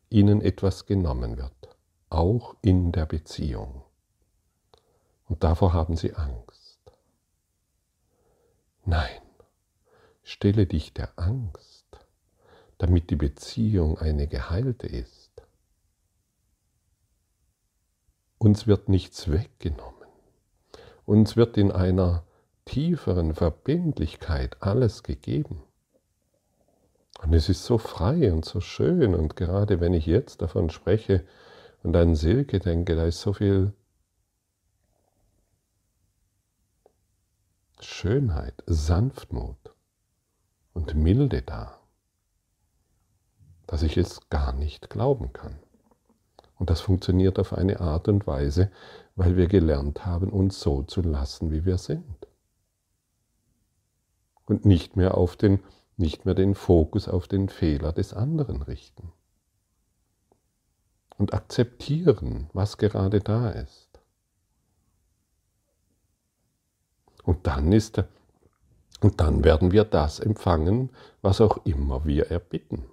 ihnen 0.10 0.42
etwas 0.42 0.86
genommen 0.86 1.38
wird, 1.38 1.61
auch 2.12 2.56
in 2.62 2.92
der 2.92 3.06
Beziehung. 3.06 3.84
Und 5.28 5.44
davor 5.44 5.74
haben 5.74 5.96
sie 5.96 6.14
Angst. 6.14 6.80
Nein, 8.84 9.22
stelle 10.24 10.66
dich 10.68 10.94
der 10.94 11.18
Angst, 11.18 11.86
damit 12.78 13.10
die 13.10 13.16
Beziehung 13.16 13.98
eine 13.98 14.28
geheilte 14.28 14.88
ist. 14.88 15.32
Uns 18.38 18.68
wird 18.68 18.90
nichts 18.90 19.32
weggenommen. 19.32 20.08
Uns 21.06 21.38
wird 21.38 21.58
in 21.58 21.72
einer 21.72 22.24
tieferen 22.66 23.36
Verbindlichkeit 23.36 24.58
alles 24.62 25.04
gegeben. 25.04 25.64
Und 27.22 27.34
es 27.34 27.50
ist 27.50 27.64
so 27.66 27.78
frei 27.78 28.34
und 28.34 28.46
so 28.46 28.60
schön. 28.60 29.14
Und 29.14 29.36
gerade 29.36 29.80
wenn 29.80 29.94
ich 29.94 30.08
jetzt 30.08 30.42
davon 30.42 30.70
spreche 30.72 31.24
und 31.84 31.96
an 31.96 32.16
Silke 32.16 32.60
denke, 32.60 32.96
da 32.96 33.06
ist 33.06 33.22
so 33.22 33.34
viel 33.34 33.74
Schönheit, 37.80 38.64
Sanftmut 38.68 39.58
und 40.74 40.94
Milde 40.96 41.42
da, 41.42 41.80
dass 43.66 43.84
ich 43.84 43.98
es 43.98 44.30
gar 44.30 44.54
nicht 44.54 44.90
glauben 44.90 45.34
kann. 45.34 45.58
Und 46.58 46.70
das 46.70 46.82
funktioniert 46.82 47.40
auf 47.40 47.54
eine 47.54 47.80
Art 47.80 48.08
und 48.08 48.28
Weise, 48.28 48.72
weil 49.16 49.36
wir 49.36 49.48
gelernt 49.48 50.06
haben, 50.06 50.30
uns 50.30 50.60
so 50.60 50.84
zu 50.84 51.02
lassen, 51.02 51.52
wie 51.52 51.66
wir 51.66 51.80
sind. 51.80 52.28
Und 54.46 54.66
nicht 54.66 54.96
mehr 54.96 55.16
auf 55.18 55.36
den 55.36 55.60
nicht 56.02 56.26
mehr 56.26 56.34
den 56.34 56.56
Fokus 56.56 57.08
auf 57.08 57.28
den 57.28 57.48
Fehler 57.48 57.94
des 57.94 58.14
anderen 58.14 58.62
richten. 58.64 59.12
Und 61.22 61.36
akzeptieren, 61.36 62.50
was 62.52 62.80
gerade 62.80 63.20
da 63.20 63.52
ist. 63.52 63.90
Und 67.22 67.46
dann 67.46 67.72
ist 67.72 68.04
und 69.02 69.22
dann 69.22 69.44
werden 69.44 69.72
wir 69.72 69.84
das 69.84 70.20
empfangen, 70.20 70.90
was 71.22 71.40
auch 71.40 71.64
immer 71.64 72.06
wir 72.06 72.32
erbitten. 72.32 72.86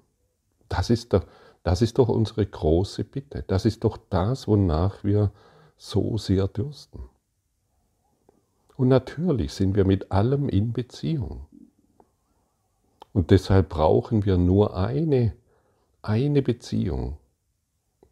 Das 0.68 0.90
ist, 0.90 1.14
doch, 1.14 1.24
das 1.62 1.80
ist 1.80 1.96
doch 1.96 2.10
unsere 2.10 2.44
große 2.44 3.02
Bitte. 3.02 3.44
Das 3.46 3.64
ist 3.64 3.82
doch 3.82 3.96
das, 4.10 4.46
wonach 4.46 5.02
wir 5.04 5.32
so 5.78 6.18
sehr 6.18 6.48
dürsten. 6.48 7.08
Und 8.76 8.88
natürlich 8.88 9.54
sind 9.54 9.74
wir 9.74 9.86
mit 9.86 10.12
allem 10.12 10.50
in 10.50 10.74
Beziehung. 10.74 11.46
Und 13.14 13.30
deshalb 13.30 13.70
brauchen 13.70 14.26
wir 14.26 14.36
nur 14.36 14.76
eine, 14.76 15.34
eine 16.02 16.42
Beziehung, 16.42 17.16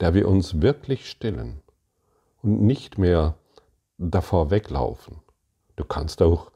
der 0.00 0.15
wir 0.15 0.29
uns 0.29 0.61
wirklich 0.61 1.09
stellen 1.09 1.62
und 2.43 2.62
nicht 2.62 2.99
mehr 2.99 3.37
davor 3.99 4.50
weglaufen. 4.50 5.21
Du 5.76 5.85
kannst 5.85 6.23
auch 6.23 6.50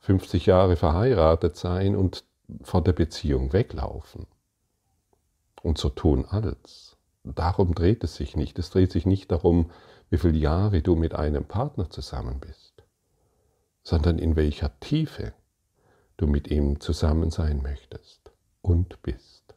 50 0.00 0.46
Jahre 0.46 0.76
verheiratet 0.76 1.56
sein 1.56 1.96
und 1.96 2.24
vor 2.62 2.82
der 2.82 2.92
Beziehung 2.92 3.52
weglaufen 3.52 4.26
und 5.62 5.78
so 5.78 5.88
tun 5.90 6.24
alles. 6.28 6.96
Darum 7.24 7.74
dreht 7.74 8.04
es 8.04 8.16
sich 8.16 8.36
nicht. 8.36 8.58
Es 8.58 8.70
dreht 8.70 8.92
sich 8.92 9.04
nicht 9.04 9.30
darum, 9.30 9.70
wie 10.08 10.18
viele 10.18 10.38
Jahre 10.38 10.82
du 10.82 10.94
mit 10.94 11.14
einem 11.14 11.44
Partner 11.44 11.90
zusammen 11.90 12.40
bist, 12.40 12.82
sondern 13.82 14.18
in 14.18 14.36
welcher 14.36 14.78
Tiefe 14.80 15.34
du 16.16 16.26
mit 16.26 16.48
ihm 16.48 16.80
zusammen 16.80 17.30
sein 17.30 17.60
möchtest 17.62 18.32
und 18.62 19.02
bist. 19.02 19.54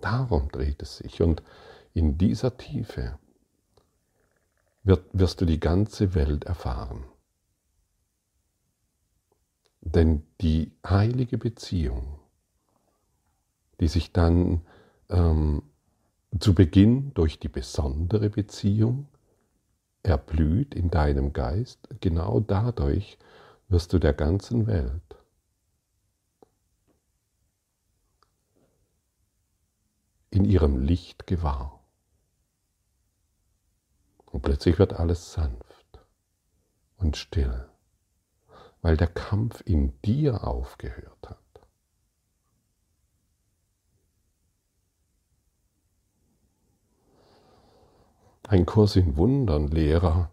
Darum 0.00 0.48
dreht 0.48 0.82
es 0.82 0.98
sich 0.98 1.22
und 1.22 1.42
in 1.94 2.18
dieser 2.18 2.56
Tiefe 2.56 3.18
wirst 4.82 5.40
du 5.40 5.44
die 5.44 5.60
ganze 5.60 6.14
Welt 6.14 6.44
erfahren. 6.44 7.04
Denn 9.82 10.22
die 10.40 10.72
heilige 10.86 11.38
Beziehung, 11.38 12.18
die 13.80 13.88
sich 13.88 14.12
dann 14.12 14.62
ähm, 15.08 15.62
zu 16.38 16.54
Beginn 16.54 17.12
durch 17.14 17.38
die 17.38 17.48
besondere 17.48 18.30
Beziehung 18.30 19.08
erblüht 20.02 20.74
in 20.74 20.90
deinem 20.90 21.32
Geist, 21.32 21.88
genau 22.00 22.40
dadurch 22.40 23.18
wirst 23.68 23.92
du 23.92 23.98
der 23.98 24.12
ganzen 24.12 24.66
Welt 24.66 25.02
in 30.30 30.44
ihrem 30.44 30.78
Licht 30.78 31.26
gewahr. 31.26 31.79
Und 34.30 34.42
plötzlich 34.42 34.78
wird 34.78 34.94
alles 34.94 35.32
sanft 35.32 36.00
und 36.96 37.16
still, 37.16 37.68
weil 38.80 38.96
der 38.96 39.08
Kampf 39.08 39.62
in 39.64 40.00
dir 40.02 40.44
aufgehört 40.46 41.28
hat. 41.28 41.38
Ein 48.46 48.66
Kurs 48.66 48.96
in 48.96 49.16
Wundern, 49.16 49.68
Lehrer, 49.68 50.30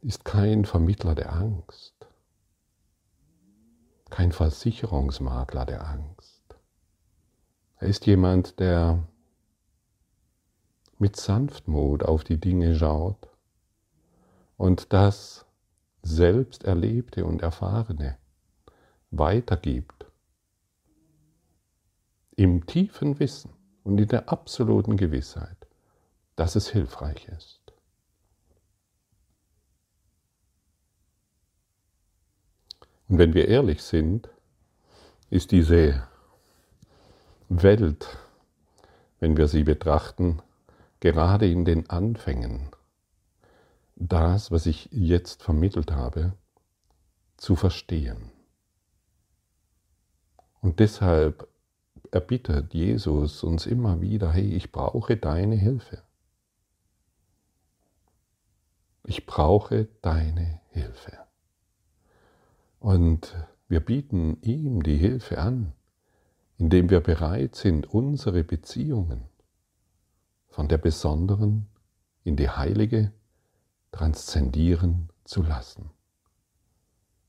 ist 0.00 0.24
kein 0.24 0.64
Vermittler 0.64 1.14
der 1.14 1.32
Angst, 1.32 1.94
kein 4.08 4.32
Versicherungsmakler 4.32 5.66
der 5.66 5.86
Angst. 5.86 6.42
Er 7.78 7.88
ist 7.88 8.06
jemand, 8.06 8.58
der 8.60 9.06
mit 10.98 11.16
Sanftmut 11.16 12.02
auf 12.02 12.24
die 12.24 12.40
Dinge 12.40 12.74
schaut 12.74 13.29
und 14.60 14.92
das 14.92 15.46
selbst 16.02 16.64
Erlebte 16.64 17.24
und 17.24 17.40
Erfahrene 17.40 18.18
weitergibt. 19.10 20.04
Im 22.36 22.66
tiefen 22.66 23.18
Wissen 23.20 23.54
und 23.84 23.96
in 23.98 24.08
der 24.08 24.28
absoluten 24.28 24.98
Gewissheit, 24.98 25.56
dass 26.36 26.56
es 26.56 26.68
hilfreich 26.68 27.26
ist. 27.28 27.72
Und 33.08 33.16
wenn 33.16 33.32
wir 33.32 33.48
ehrlich 33.48 33.82
sind, 33.82 34.28
ist 35.30 35.52
diese 35.52 36.06
Welt, 37.48 38.18
wenn 39.20 39.38
wir 39.38 39.48
sie 39.48 39.64
betrachten, 39.64 40.42
gerade 41.00 41.50
in 41.50 41.64
den 41.64 41.88
Anfängen 41.88 42.68
das, 44.12 44.50
was 44.50 44.66
ich 44.66 44.88
jetzt 44.92 45.42
vermittelt 45.42 45.92
habe, 45.92 46.34
zu 47.36 47.56
verstehen. 47.56 48.30
Und 50.60 50.78
deshalb 50.78 51.48
erbittet 52.10 52.74
Jesus 52.74 53.42
uns 53.42 53.66
immer 53.66 54.00
wieder, 54.00 54.32
hey, 54.32 54.54
ich 54.54 54.72
brauche 54.72 55.16
deine 55.16 55.54
Hilfe. 55.54 56.02
Ich 59.04 59.26
brauche 59.26 59.88
deine 60.02 60.60
Hilfe. 60.70 61.18
Und 62.78 63.36
wir 63.68 63.80
bieten 63.80 64.38
ihm 64.42 64.82
die 64.82 64.96
Hilfe 64.96 65.38
an, 65.38 65.72
indem 66.58 66.90
wir 66.90 67.00
bereit 67.00 67.54
sind, 67.54 67.86
unsere 67.86 68.44
Beziehungen 68.44 69.24
von 70.48 70.68
der 70.68 70.78
besonderen 70.78 71.66
in 72.24 72.36
die 72.36 72.50
heilige 72.50 73.12
transzendieren 73.92 75.10
zu 75.24 75.42
lassen. 75.42 75.90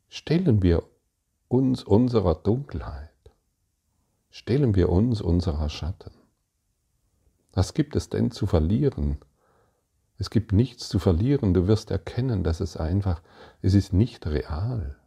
Stellen 0.10 0.62
wir 0.62 0.84
uns 1.48 1.84
unserer 1.84 2.36
Dunkelheit, 2.36 3.10
stellen 4.30 4.76
wir 4.76 4.90
uns 4.90 5.22
unserer 5.22 5.70
Schatten. 5.70 6.12
Was 7.54 7.74
gibt 7.74 7.96
es 7.96 8.10
denn 8.10 8.32
zu 8.32 8.48
verlieren? 8.48 9.18
Es 10.18 10.30
gibt 10.30 10.54
nichts 10.54 10.88
zu 10.88 11.00
verlieren, 11.00 11.54
du 11.54 11.68
wirst 11.68 11.92
erkennen, 11.92 12.44
dass 12.44 12.60
es 12.60 12.78
einfach, 12.78 13.22
es 13.62 13.74
ist 13.74 13.92
nicht 13.92 14.28
real. 14.28 14.98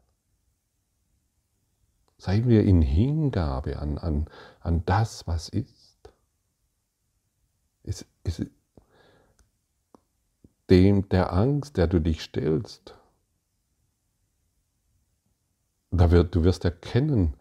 Seien 2.19 2.49
wir 2.49 2.65
in 2.65 2.83
Hingabe 2.83 3.79
an, 3.79 3.99
an, 3.99 4.27
an 4.61 4.85
das, 4.87 5.27
was 5.27 5.49
ist. 5.49 6.11
Es, 7.83 8.07
es, 8.23 8.45
dem 10.71 11.09
der 11.09 11.33
Angst, 11.33 11.77
der 11.77 11.87
du 11.87 12.01
dich 12.01 12.23
stellst, 12.23 12.95
da 15.91 16.11
wird, 16.11 16.35
du 16.35 16.45
wirst 16.45 16.65
erkennen, 16.65 17.35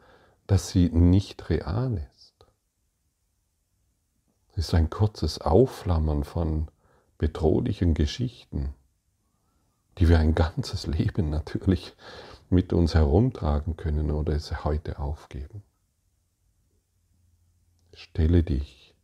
dass 0.48 0.70
sie 0.70 0.90
nicht 0.90 1.50
real 1.50 2.08
ist. 2.14 2.34
Es 4.52 4.68
ist 4.68 4.74
ein 4.76 4.90
kurzes 4.90 5.42
Aufflammern 5.42 6.24
von 6.24 6.70
bedrohlichen 7.18 7.94
Geschichten, 7.94 8.76
die 9.98 10.10
wir 10.10 10.20
ein 10.20 10.36
ganzes 10.36 10.86
Leben 10.86 11.30
natürlich 11.30 11.96
mit 12.50 12.74
uns 12.74 12.94
herumtragen 12.94 13.78
können 13.78 14.12
oder 14.12 14.34
es 14.34 14.64
heute 14.64 15.00
aufgeben. 15.00 15.64
Stelle 17.94 18.44
dich 18.44 18.96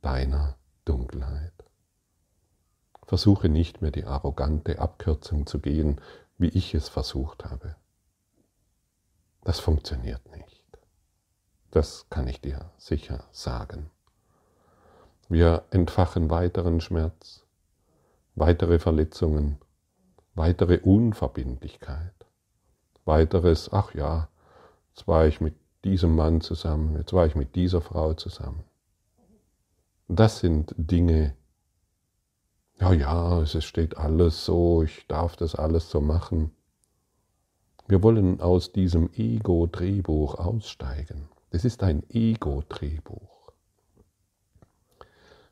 deiner 0.00 0.56
Dunkelheit. 0.84 1.57
Versuche 3.08 3.48
nicht 3.48 3.80
mehr 3.80 3.90
die 3.90 4.04
arrogante 4.04 4.80
Abkürzung 4.80 5.46
zu 5.46 5.60
gehen, 5.60 5.98
wie 6.36 6.48
ich 6.48 6.74
es 6.74 6.90
versucht 6.90 7.46
habe. 7.46 7.74
Das 9.44 9.60
funktioniert 9.60 10.20
nicht. 10.36 10.62
Das 11.70 12.04
kann 12.10 12.28
ich 12.28 12.42
dir 12.42 12.70
sicher 12.76 13.24
sagen. 13.32 13.88
Wir 15.30 15.64
entfachen 15.70 16.28
weiteren 16.28 16.82
Schmerz, 16.82 17.46
weitere 18.34 18.78
Verletzungen, 18.78 19.56
weitere 20.34 20.80
Unverbindlichkeit, 20.80 22.12
weiteres, 23.06 23.72
ach 23.72 23.94
ja, 23.94 24.28
jetzt 24.90 25.08
war 25.08 25.26
ich 25.26 25.40
mit 25.40 25.54
diesem 25.82 26.14
Mann 26.14 26.42
zusammen, 26.42 26.94
jetzt 26.96 27.14
war 27.14 27.24
ich 27.24 27.34
mit 27.34 27.54
dieser 27.54 27.80
Frau 27.80 28.12
zusammen. 28.12 28.64
Das 30.08 30.40
sind 30.40 30.74
Dinge, 30.76 31.34
ja, 32.80 32.92
ja, 32.92 33.42
es 33.42 33.64
steht 33.64 33.96
alles 33.96 34.44
so, 34.44 34.82
ich 34.82 35.06
darf 35.08 35.36
das 35.36 35.54
alles 35.54 35.90
so 35.90 36.00
machen. 36.00 36.52
Wir 37.88 38.02
wollen 38.02 38.40
aus 38.40 38.72
diesem 38.72 39.10
Ego-Drehbuch 39.14 40.34
aussteigen. 40.36 41.28
Das 41.50 41.64
ist 41.64 41.82
ein 41.82 42.08
Ego-Drehbuch. 42.10 43.52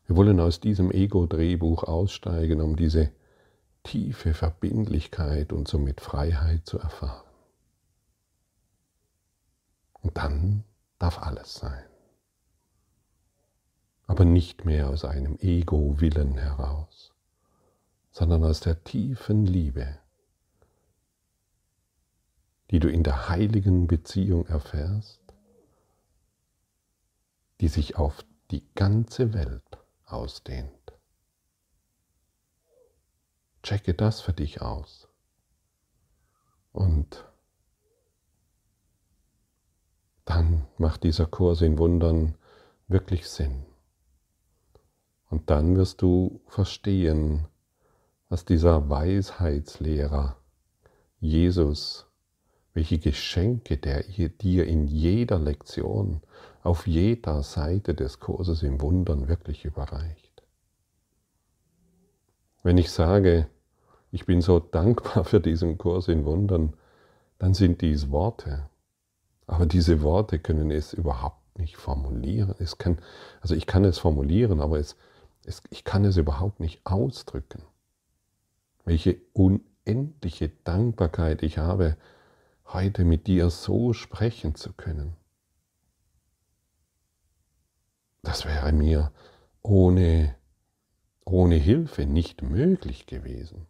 Wir 0.05 0.15
wollen 0.15 0.39
aus 0.39 0.61
diesem 0.61 0.91
Ego-Drehbuch 0.91 1.83
aussteigen, 1.83 2.61
um 2.61 2.75
diese 2.75 3.11
tiefe 3.83 4.33
Verbindlichkeit 4.33 5.51
und 5.51 5.67
somit 5.67 5.99
Freiheit 5.99 6.65
zu 6.65 6.79
erfahren. 6.79 7.27
Und 10.01 10.15
dann 10.15 10.63
darf 10.99 11.21
alles 11.21 11.55
sein. 11.55 11.83
Aber 14.05 14.23
nicht 14.23 14.63
mehr 14.63 14.89
aus 14.89 15.03
einem 15.03 15.37
Ego-Willen 15.39 16.37
heraus, 16.37 17.13
sondern 18.17 18.43
aus 18.45 18.61
der 18.61 18.83
tiefen 18.83 19.45
Liebe, 19.45 19.99
die 22.71 22.79
du 22.79 22.89
in 22.89 23.03
der 23.03 23.29
heiligen 23.29 23.85
Beziehung 23.85 24.47
erfährst, 24.47 25.21
die 27.61 27.67
sich 27.67 27.95
auf 27.95 28.25
die 28.49 28.63
ganze 28.73 29.35
Welt 29.35 29.77
ausdehnt. 30.05 30.71
Checke 33.61 33.93
das 33.93 34.21
für 34.21 34.33
dich 34.33 34.63
aus. 34.63 35.07
Und 36.71 37.23
dann 40.25 40.65
macht 40.79 41.03
dieser 41.03 41.27
Kurs 41.27 41.61
in 41.61 41.77
Wundern 41.77 42.35
wirklich 42.87 43.29
Sinn. 43.29 43.63
Und 45.29 45.51
dann 45.51 45.77
wirst 45.77 46.01
du 46.01 46.41
verstehen, 46.47 47.45
was 48.29 48.45
dieser 48.45 48.89
Weisheitslehrer 48.89 50.37
Jesus, 51.19 52.05
welche 52.73 52.99
Geschenke 52.99 53.77
der 53.77 54.03
dir 54.03 54.67
in 54.67 54.87
jeder 54.87 55.39
Lektion, 55.39 56.21
auf 56.61 56.85
jeder 56.85 57.41
Seite 57.41 57.95
des 57.95 58.19
Kurses 58.19 58.61
im 58.63 58.81
Wundern 58.81 59.27
wirklich 59.27 59.65
überreicht. 59.65 60.43
Wenn 62.61 62.77
ich 62.77 62.91
sage, 62.91 63.47
ich 64.11 64.25
bin 64.25 64.41
so 64.41 64.59
dankbar 64.59 65.23
für 65.23 65.39
diesen 65.39 65.77
Kurs 65.77 66.07
in 66.07 66.25
Wundern, 66.25 66.73
dann 67.39 67.53
sind 67.53 67.81
dies 67.81 68.11
Worte. 68.11 68.69
Aber 69.45 69.65
diese 69.65 70.01
Worte 70.01 70.39
können 70.39 70.71
es 70.71 70.91
überhaupt 70.91 71.57
nicht 71.57 71.77
formulieren. 71.77 72.53
Es 72.59 72.77
kann, 72.77 72.99
also 73.41 73.55
ich 73.55 73.65
kann 73.65 73.85
es 73.85 73.97
formulieren, 73.97 74.59
aber 74.59 74.77
es, 74.79 74.97
es, 75.45 75.63
ich 75.69 75.85
kann 75.85 76.03
es 76.03 76.17
überhaupt 76.17 76.59
nicht 76.59 76.85
ausdrücken. 76.85 77.63
Welche 78.87 79.17
unendliche 79.33 80.47
Dankbarkeit 80.63 81.43
ich 81.43 81.57
habe, 81.57 81.97
heute 82.67 83.03
mit 83.03 83.27
dir 83.27 83.49
so 83.49 83.91
sprechen 83.91 84.55
zu 84.55 84.71
können. 84.71 85.13
Das 88.21 88.45
wäre 88.45 88.71
mir 88.71 89.11
ohne, 89.61 90.35
ohne 91.25 91.55
Hilfe 91.55 92.05
nicht 92.05 92.43
möglich 92.43 93.07
gewesen. 93.07 93.65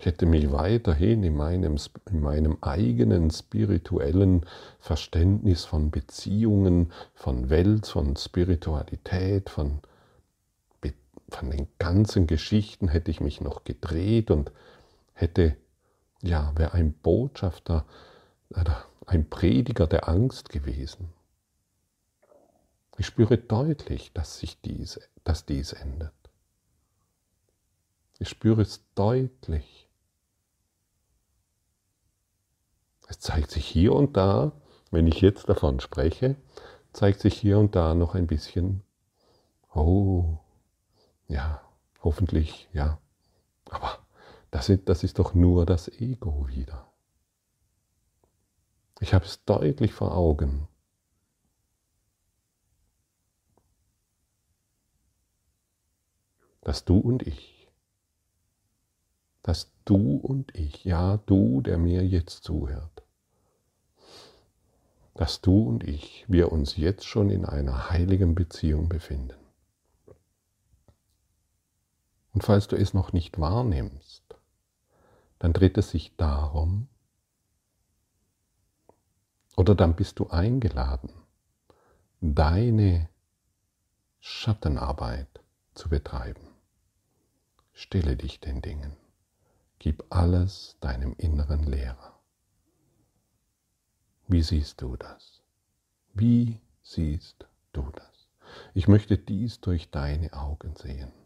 Ich 0.00 0.06
hätte 0.06 0.26
mich 0.26 0.50
weiterhin 0.50 1.22
in 1.22 1.36
meinem, 1.36 1.76
in 2.10 2.20
meinem 2.20 2.58
eigenen 2.60 3.30
spirituellen 3.30 4.44
Verständnis 4.80 5.64
von 5.64 5.92
Beziehungen, 5.92 6.92
von 7.14 7.50
Welt, 7.50 7.86
von 7.86 8.16
Spiritualität, 8.16 9.48
von, 9.48 9.78
von 11.28 11.50
den 11.50 11.68
ganzen 11.78 12.26
Geschichten 12.26 12.88
hätte 12.88 13.10
ich 13.10 13.20
mich 13.20 13.40
noch 13.40 13.64
gedreht 13.64 14.30
und 14.30 14.50
hätte, 15.12 15.56
ja, 16.22 16.52
wäre 16.56 16.72
ein 16.72 16.92
Botschafter, 16.92 17.86
ein 19.06 19.28
Prediger 19.28 19.86
der 19.86 20.08
Angst 20.08 20.48
gewesen. 20.48 21.12
Ich 22.96 23.06
spüre 23.06 23.38
deutlich, 23.38 24.12
dass 24.12 24.38
sich 24.38 24.60
dies, 24.60 25.00
dass 25.24 25.46
dies 25.46 25.72
endet. 25.72 26.12
Ich 28.18 28.28
spüre 28.28 28.62
es 28.62 28.84
deutlich. 28.94 29.88
Es 33.06 33.20
zeigt 33.20 33.50
sich 33.50 33.66
hier 33.66 33.92
und 33.92 34.16
da, 34.16 34.52
wenn 34.90 35.06
ich 35.06 35.20
jetzt 35.20 35.48
davon 35.48 35.80
spreche, 35.80 36.36
zeigt 36.92 37.20
sich 37.20 37.38
hier 37.38 37.58
und 37.58 37.76
da 37.76 37.94
noch 37.94 38.14
ein 38.14 38.26
bisschen, 38.26 38.82
oh, 39.72 40.38
ja, 41.28 41.62
hoffentlich, 42.02 42.68
ja. 42.72 42.98
Aber 43.70 43.98
das 44.50 44.68
ist, 44.68 44.88
das 44.88 45.04
ist 45.04 45.18
doch 45.18 45.34
nur 45.34 45.66
das 45.66 45.88
Ego 45.88 46.48
wieder. 46.48 46.90
Ich 49.00 49.14
habe 49.14 49.24
es 49.24 49.44
deutlich 49.44 49.92
vor 49.92 50.16
Augen. 50.16 50.66
Dass 56.62 56.84
du 56.84 56.98
und 56.98 57.22
ich, 57.26 57.68
dass 59.42 59.70
du 59.84 60.16
und 60.16 60.54
ich, 60.54 60.84
ja 60.84 61.18
du, 61.18 61.62
der 61.62 61.78
mir 61.78 62.04
jetzt 62.04 62.42
zuhört, 62.42 63.02
dass 65.14 65.40
du 65.40 65.62
und 65.62 65.84
ich, 65.84 66.24
wir 66.28 66.52
uns 66.52 66.76
jetzt 66.76 67.04
schon 67.04 67.30
in 67.30 67.44
einer 67.44 67.90
heiligen 67.90 68.34
Beziehung 68.34 68.88
befinden. 68.88 69.47
Und 72.38 72.44
falls 72.44 72.68
du 72.68 72.76
es 72.76 72.94
noch 72.94 73.12
nicht 73.12 73.40
wahrnimmst, 73.40 74.22
dann 75.40 75.52
dreht 75.52 75.76
es 75.76 75.90
sich 75.90 76.14
darum, 76.14 76.86
oder 79.56 79.74
dann 79.74 79.96
bist 79.96 80.20
du 80.20 80.28
eingeladen, 80.28 81.10
deine 82.20 83.08
Schattenarbeit 84.20 85.40
zu 85.74 85.88
betreiben. 85.88 86.46
Stille 87.72 88.14
dich 88.14 88.38
den 88.38 88.62
Dingen, 88.62 88.96
gib 89.80 90.04
alles 90.10 90.76
deinem 90.78 91.16
inneren 91.18 91.64
Lehrer. 91.64 92.20
Wie 94.28 94.42
siehst 94.42 94.80
du 94.80 94.94
das? 94.94 95.42
Wie 96.14 96.60
siehst 96.84 97.48
du 97.72 97.90
das? 97.90 98.28
Ich 98.74 98.86
möchte 98.86 99.18
dies 99.18 99.60
durch 99.60 99.90
deine 99.90 100.34
Augen 100.34 100.76
sehen. 100.76 101.17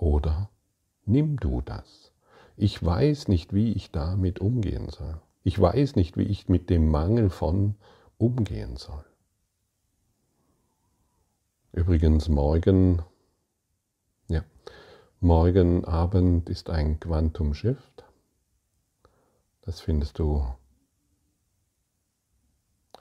Oder 0.00 0.48
nimm 1.04 1.38
du 1.38 1.60
das. 1.60 2.10
Ich 2.56 2.82
weiß 2.82 3.28
nicht, 3.28 3.52
wie 3.52 3.74
ich 3.74 3.90
damit 3.90 4.38
umgehen 4.38 4.88
soll. 4.88 5.20
Ich 5.42 5.60
weiß 5.60 5.94
nicht, 5.96 6.16
wie 6.16 6.22
ich 6.22 6.48
mit 6.48 6.70
dem 6.70 6.90
Mangel 6.90 7.28
von 7.28 7.74
umgehen 8.16 8.76
soll. 8.76 9.04
Übrigens, 11.72 12.30
morgen, 12.30 13.02
ja, 14.28 14.42
morgen 15.20 15.84
Abend 15.84 16.48
ist 16.48 16.70
ein 16.70 16.98
Quantum 16.98 17.52
Shift. 17.52 18.04
Das 19.60 19.82
findest 19.82 20.18
du 20.18 20.46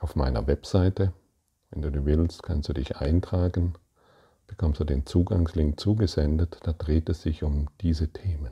auf 0.01 0.17
meiner 0.17 0.47
Webseite. 0.47 1.13
Wenn 1.69 1.81
du 1.81 2.05
willst, 2.05 2.43
kannst 2.43 2.67
du 2.67 2.73
dich 2.73 2.97
eintragen, 2.97 3.75
bekommst 4.49 4.81
du 4.81 4.83
den 4.83 5.05
Zugangslink 5.05 5.79
zugesendet, 5.79 6.59
da 6.63 6.73
dreht 6.73 7.07
es 7.07 7.21
sich 7.21 7.43
um 7.43 7.69
diese 7.79 8.09
Themen. 8.09 8.51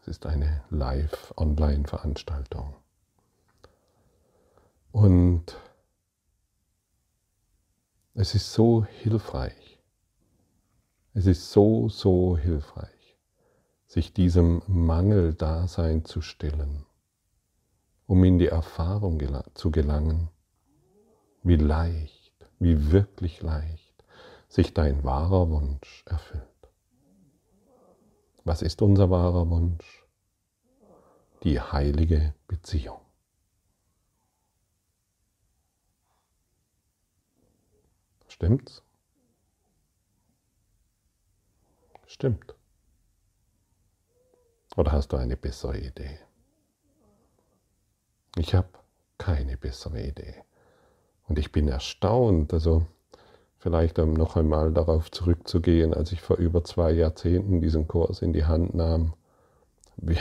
Es 0.00 0.08
ist 0.08 0.26
eine 0.26 0.64
Live-Online-Veranstaltung. 0.70 2.74
Und 4.90 5.56
es 8.14 8.34
ist 8.34 8.52
so 8.52 8.84
hilfreich, 8.84 9.78
es 11.14 11.26
ist 11.26 11.52
so, 11.52 11.88
so 11.88 12.36
hilfreich, 12.36 13.16
sich 13.86 14.12
diesem 14.12 14.62
Mangeldasein 14.66 16.04
zu 16.04 16.20
stellen 16.20 16.84
um 18.08 18.24
in 18.24 18.38
die 18.38 18.48
Erfahrung 18.48 19.20
zu 19.54 19.70
gelangen, 19.70 20.30
wie 21.42 21.56
leicht, 21.56 22.17
wie 22.58 22.90
wirklich 22.90 23.42
leicht 23.42 24.04
sich 24.48 24.74
dein 24.74 25.04
wahrer 25.04 25.50
Wunsch 25.50 26.04
erfüllt. 26.06 26.42
Was 28.44 28.62
ist 28.62 28.80
unser 28.82 29.10
wahrer 29.10 29.48
Wunsch? 29.50 30.06
Die 31.44 31.60
heilige 31.60 32.34
Beziehung. 32.46 33.00
Stimmt's? 38.26 38.82
Stimmt. 42.06 42.54
Oder 44.76 44.92
hast 44.92 45.12
du 45.12 45.16
eine 45.16 45.36
bessere 45.36 45.78
Idee? 45.78 46.18
Ich 48.36 48.54
habe 48.54 48.68
keine 49.18 49.56
bessere 49.56 50.02
Idee. 50.02 50.44
Und 51.28 51.38
ich 51.38 51.52
bin 51.52 51.68
erstaunt, 51.68 52.52
also 52.54 52.86
vielleicht 53.58 53.98
um 53.98 54.14
noch 54.14 54.36
einmal 54.36 54.72
darauf 54.72 55.10
zurückzugehen, 55.10 55.92
als 55.92 56.12
ich 56.12 56.22
vor 56.22 56.38
über 56.38 56.64
zwei 56.64 56.92
Jahrzehnten 56.92 57.60
diesen 57.60 57.86
Kurs 57.86 58.22
in 58.22 58.32
die 58.32 58.46
Hand 58.46 58.74
nahm, 58.74 59.12
wie, 59.96 60.18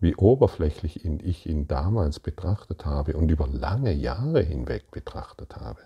wie 0.00 0.14
oberflächlich 0.16 1.04
ihn, 1.04 1.20
ich 1.22 1.46
ihn 1.46 1.68
damals 1.68 2.20
betrachtet 2.20 2.84
habe 2.84 3.16
und 3.16 3.30
über 3.30 3.46
lange 3.46 3.92
Jahre 3.92 4.42
hinweg 4.42 4.90
betrachtet 4.90 5.56
habe. 5.56 5.80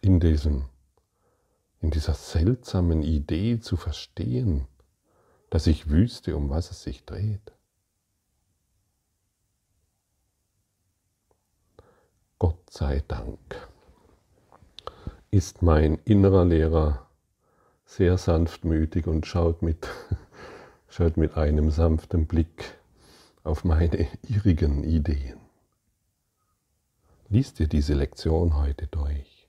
In, 0.00 0.20
diesem, 0.20 0.66
in 1.80 1.90
dieser 1.90 2.14
seltsamen 2.14 3.02
Idee 3.02 3.58
zu 3.58 3.76
verstehen, 3.76 4.66
dass 5.50 5.66
ich 5.66 5.88
wüsste, 5.88 6.36
um 6.36 6.50
was 6.50 6.70
es 6.70 6.82
sich 6.82 7.04
dreht. 7.04 7.53
Gott 12.38 12.70
sei 12.70 13.02
Dank 13.06 13.68
ist 15.30 15.62
mein 15.62 15.98
innerer 16.04 16.44
Lehrer 16.44 17.06
sehr 17.84 18.18
sanftmütig 18.18 19.06
und 19.06 19.26
schaut 19.26 19.62
mit, 19.62 19.88
schaut 20.88 21.16
mit 21.16 21.36
einem 21.36 21.70
sanften 21.70 22.26
Blick 22.26 22.76
auf 23.44 23.64
meine 23.64 24.08
irrigen 24.22 24.84
Ideen. 24.84 25.38
Lies 27.28 27.54
dir 27.54 27.68
diese 27.68 27.94
Lektion 27.94 28.56
heute 28.56 28.86
durch. 28.88 29.48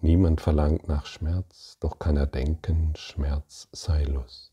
Niemand 0.00 0.40
verlangt 0.40 0.88
nach 0.88 1.06
Schmerz, 1.06 1.78
doch 1.80 1.98
kann 1.98 2.16
er 2.16 2.26
denken, 2.26 2.92
Schmerz 2.96 3.68
sei 3.72 4.04
Lust. 4.04 4.52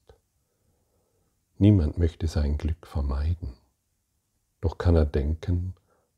Niemand 1.58 1.98
möchte 1.98 2.28
sein 2.28 2.58
Glück 2.58 2.88
vermeiden, 2.88 3.54
doch 4.62 4.78
kann 4.78 4.96
er 4.96 5.06
denken, 5.06 5.76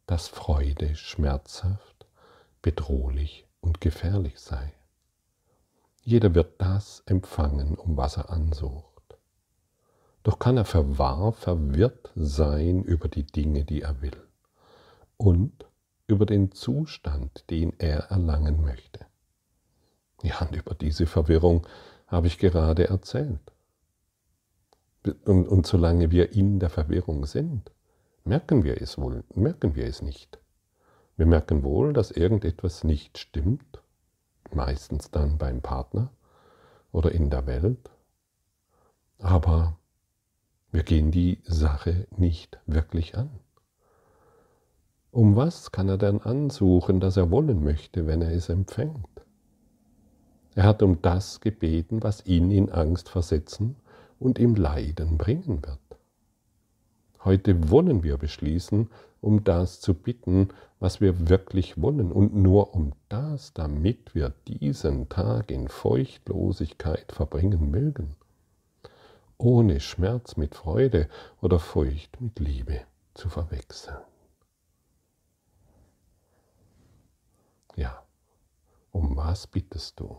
dass 0.07 0.27
Freude 0.27 0.95
schmerzhaft, 0.95 2.05
bedrohlich 2.61 3.47
und 3.61 3.81
gefährlich 3.81 4.39
sei. 4.39 4.73
Jeder 6.03 6.35
wird 6.35 6.61
das 6.61 7.01
empfangen, 7.07 7.75
um 7.75 7.97
was 7.97 8.17
er 8.17 8.29
ansucht. 8.29 9.17
Doch 10.23 10.39
kann 10.39 10.57
er 10.57 10.65
verwahr 10.65 11.33
verwirrt 11.33 12.11
sein 12.15 12.83
über 12.83 13.07
die 13.07 13.25
Dinge, 13.25 13.63
die 13.63 13.81
er 13.81 14.01
will 14.01 14.25
und 15.17 15.65
über 16.07 16.25
den 16.25 16.51
Zustand, 16.51 17.49
den 17.49 17.73
er 17.79 18.11
erlangen 18.11 18.61
möchte. 18.61 19.05
Ja, 20.21 20.39
und 20.41 20.55
über 20.55 20.73
diese 20.75 21.05
Verwirrung 21.05 21.67
habe 22.07 22.27
ich 22.27 22.37
gerade 22.37 22.87
erzählt. 22.87 23.51
Und, 25.25 25.47
und 25.47 25.67
solange 25.67 26.11
wir 26.11 26.33
in 26.33 26.59
der 26.59 26.69
Verwirrung 26.69 27.25
sind, 27.25 27.71
merken 28.25 28.63
wir 28.63 28.81
es 28.81 28.97
wohl, 28.97 29.23
merken 29.33 29.75
wir 29.75 29.85
es 29.85 30.01
nicht. 30.01 30.39
Wir 31.15 31.25
merken 31.25 31.63
wohl, 31.63 31.93
dass 31.93 32.11
irgendetwas 32.11 32.83
nicht 32.83 33.17
stimmt, 33.17 33.81
meistens 34.51 35.11
dann 35.11 35.37
beim 35.37 35.61
Partner 35.61 36.11
oder 36.91 37.11
in 37.11 37.29
der 37.29 37.45
Welt, 37.45 37.89
aber 39.19 39.77
wir 40.71 40.83
gehen 40.83 41.11
die 41.11 41.39
Sache 41.43 42.07
nicht 42.17 42.59
wirklich 42.65 43.15
an. 43.17 43.29
Um 45.11 45.37
was 45.37 45.71
kann 45.71 45.87
er 45.87 45.97
denn 45.97 46.21
ansuchen, 46.21 46.99
das 46.99 47.15
er 47.15 47.31
wollen 47.31 47.63
möchte, 47.63 48.07
wenn 48.07 48.21
er 48.21 48.33
es 48.33 48.49
empfängt? 48.49 49.07
Er 50.55 50.63
hat 50.63 50.81
um 50.83 51.01
das 51.01 51.39
gebeten, 51.39 52.03
was 52.03 52.25
ihn 52.25 52.51
in 52.51 52.71
Angst 52.71 53.07
versetzen 53.07 53.77
und 54.19 54.39
ihm 54.39 54.55
Leiden 54.55 55.17
bringen 55.17 55.65
wird. 55.65 55.79
Heute 57.25 57.71
wollen 57.71 58.03
wir 58.03 58.19
beschließen, 58.19 58.87
um 59.19 59.43
das 59.43 59.81
zu 59.81 59.95
bitten, 59.95 60.49
was 60.79 61.01
wir 61.01 61.27
wirklich 61.27 61.81
wollen 61.81 62.11
und 62.11 62.35
nur 62.35 62.75
um 62.75 62.93
das, 63.09 63.51
damit 63.51 64.13
wir 64.13 64.29
diesen 64.47 65.09
Tag 65.09 65.49
in 65.49 65.67
Feuchtlosigkeit 65.67 67.11
verbringen 67.11 67.71
mögen, 67.71 68.15
ohne 69.39 69.79
Schmerz 69.79 70.37
mit 70.37 70.53
Freude 70.53 71.09
oder 71.41 71.57
Feucht 71.57 72.21
mit 72.21 72.37
Liebe 72.37 72.81
zu 73.15 73.27
verwechseln. 73.27 73.97
Ja, 77.75 78.03
um 78.91 79.17
was 79.17 79.47
bittest 79.47 79.99
du? 79.99 80.15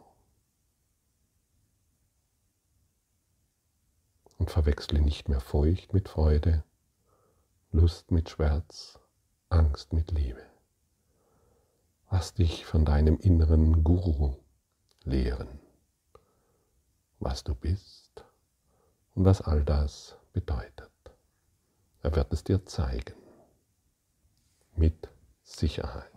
Und 4.39 4.51
verwechsle 4.51 5.01
nicht 5.01 5.29
mehr 5.29 5.41
Feucht 5.41 5.95
mit 5.95 6.09
Freude, 6.09 6.65
Lust 7.73 8.11
mit 8.11 8.31
Schmerz, 8.31 8.99
Angst 9.49 9.93
mit 9.93 10.11
Liebe. 10.11 10.43
Lass 12.11 12.33
dich 12.33 12.65
von 12.65 12.85
deinem 12.85 13.19
inneren 13.19 13.85
Guru 13.85 14.37
lehren, 15.05 15.61
was 17.19 17.45
du 17.45 17.55
bist 17.55 18.25
und 19.15 19.25
was 19.25 19.43
all 19.43 19.65
das 19.65 20.17
bedeutet. 20.33 20.91
Er 22.03 22.15
wird 22.15 22.33
es 22.33 22.45
dir 22.45 22.65
zeigen, 22.65 23.17
mit 24.77 25.11
Sicherheit. 25.43 26.16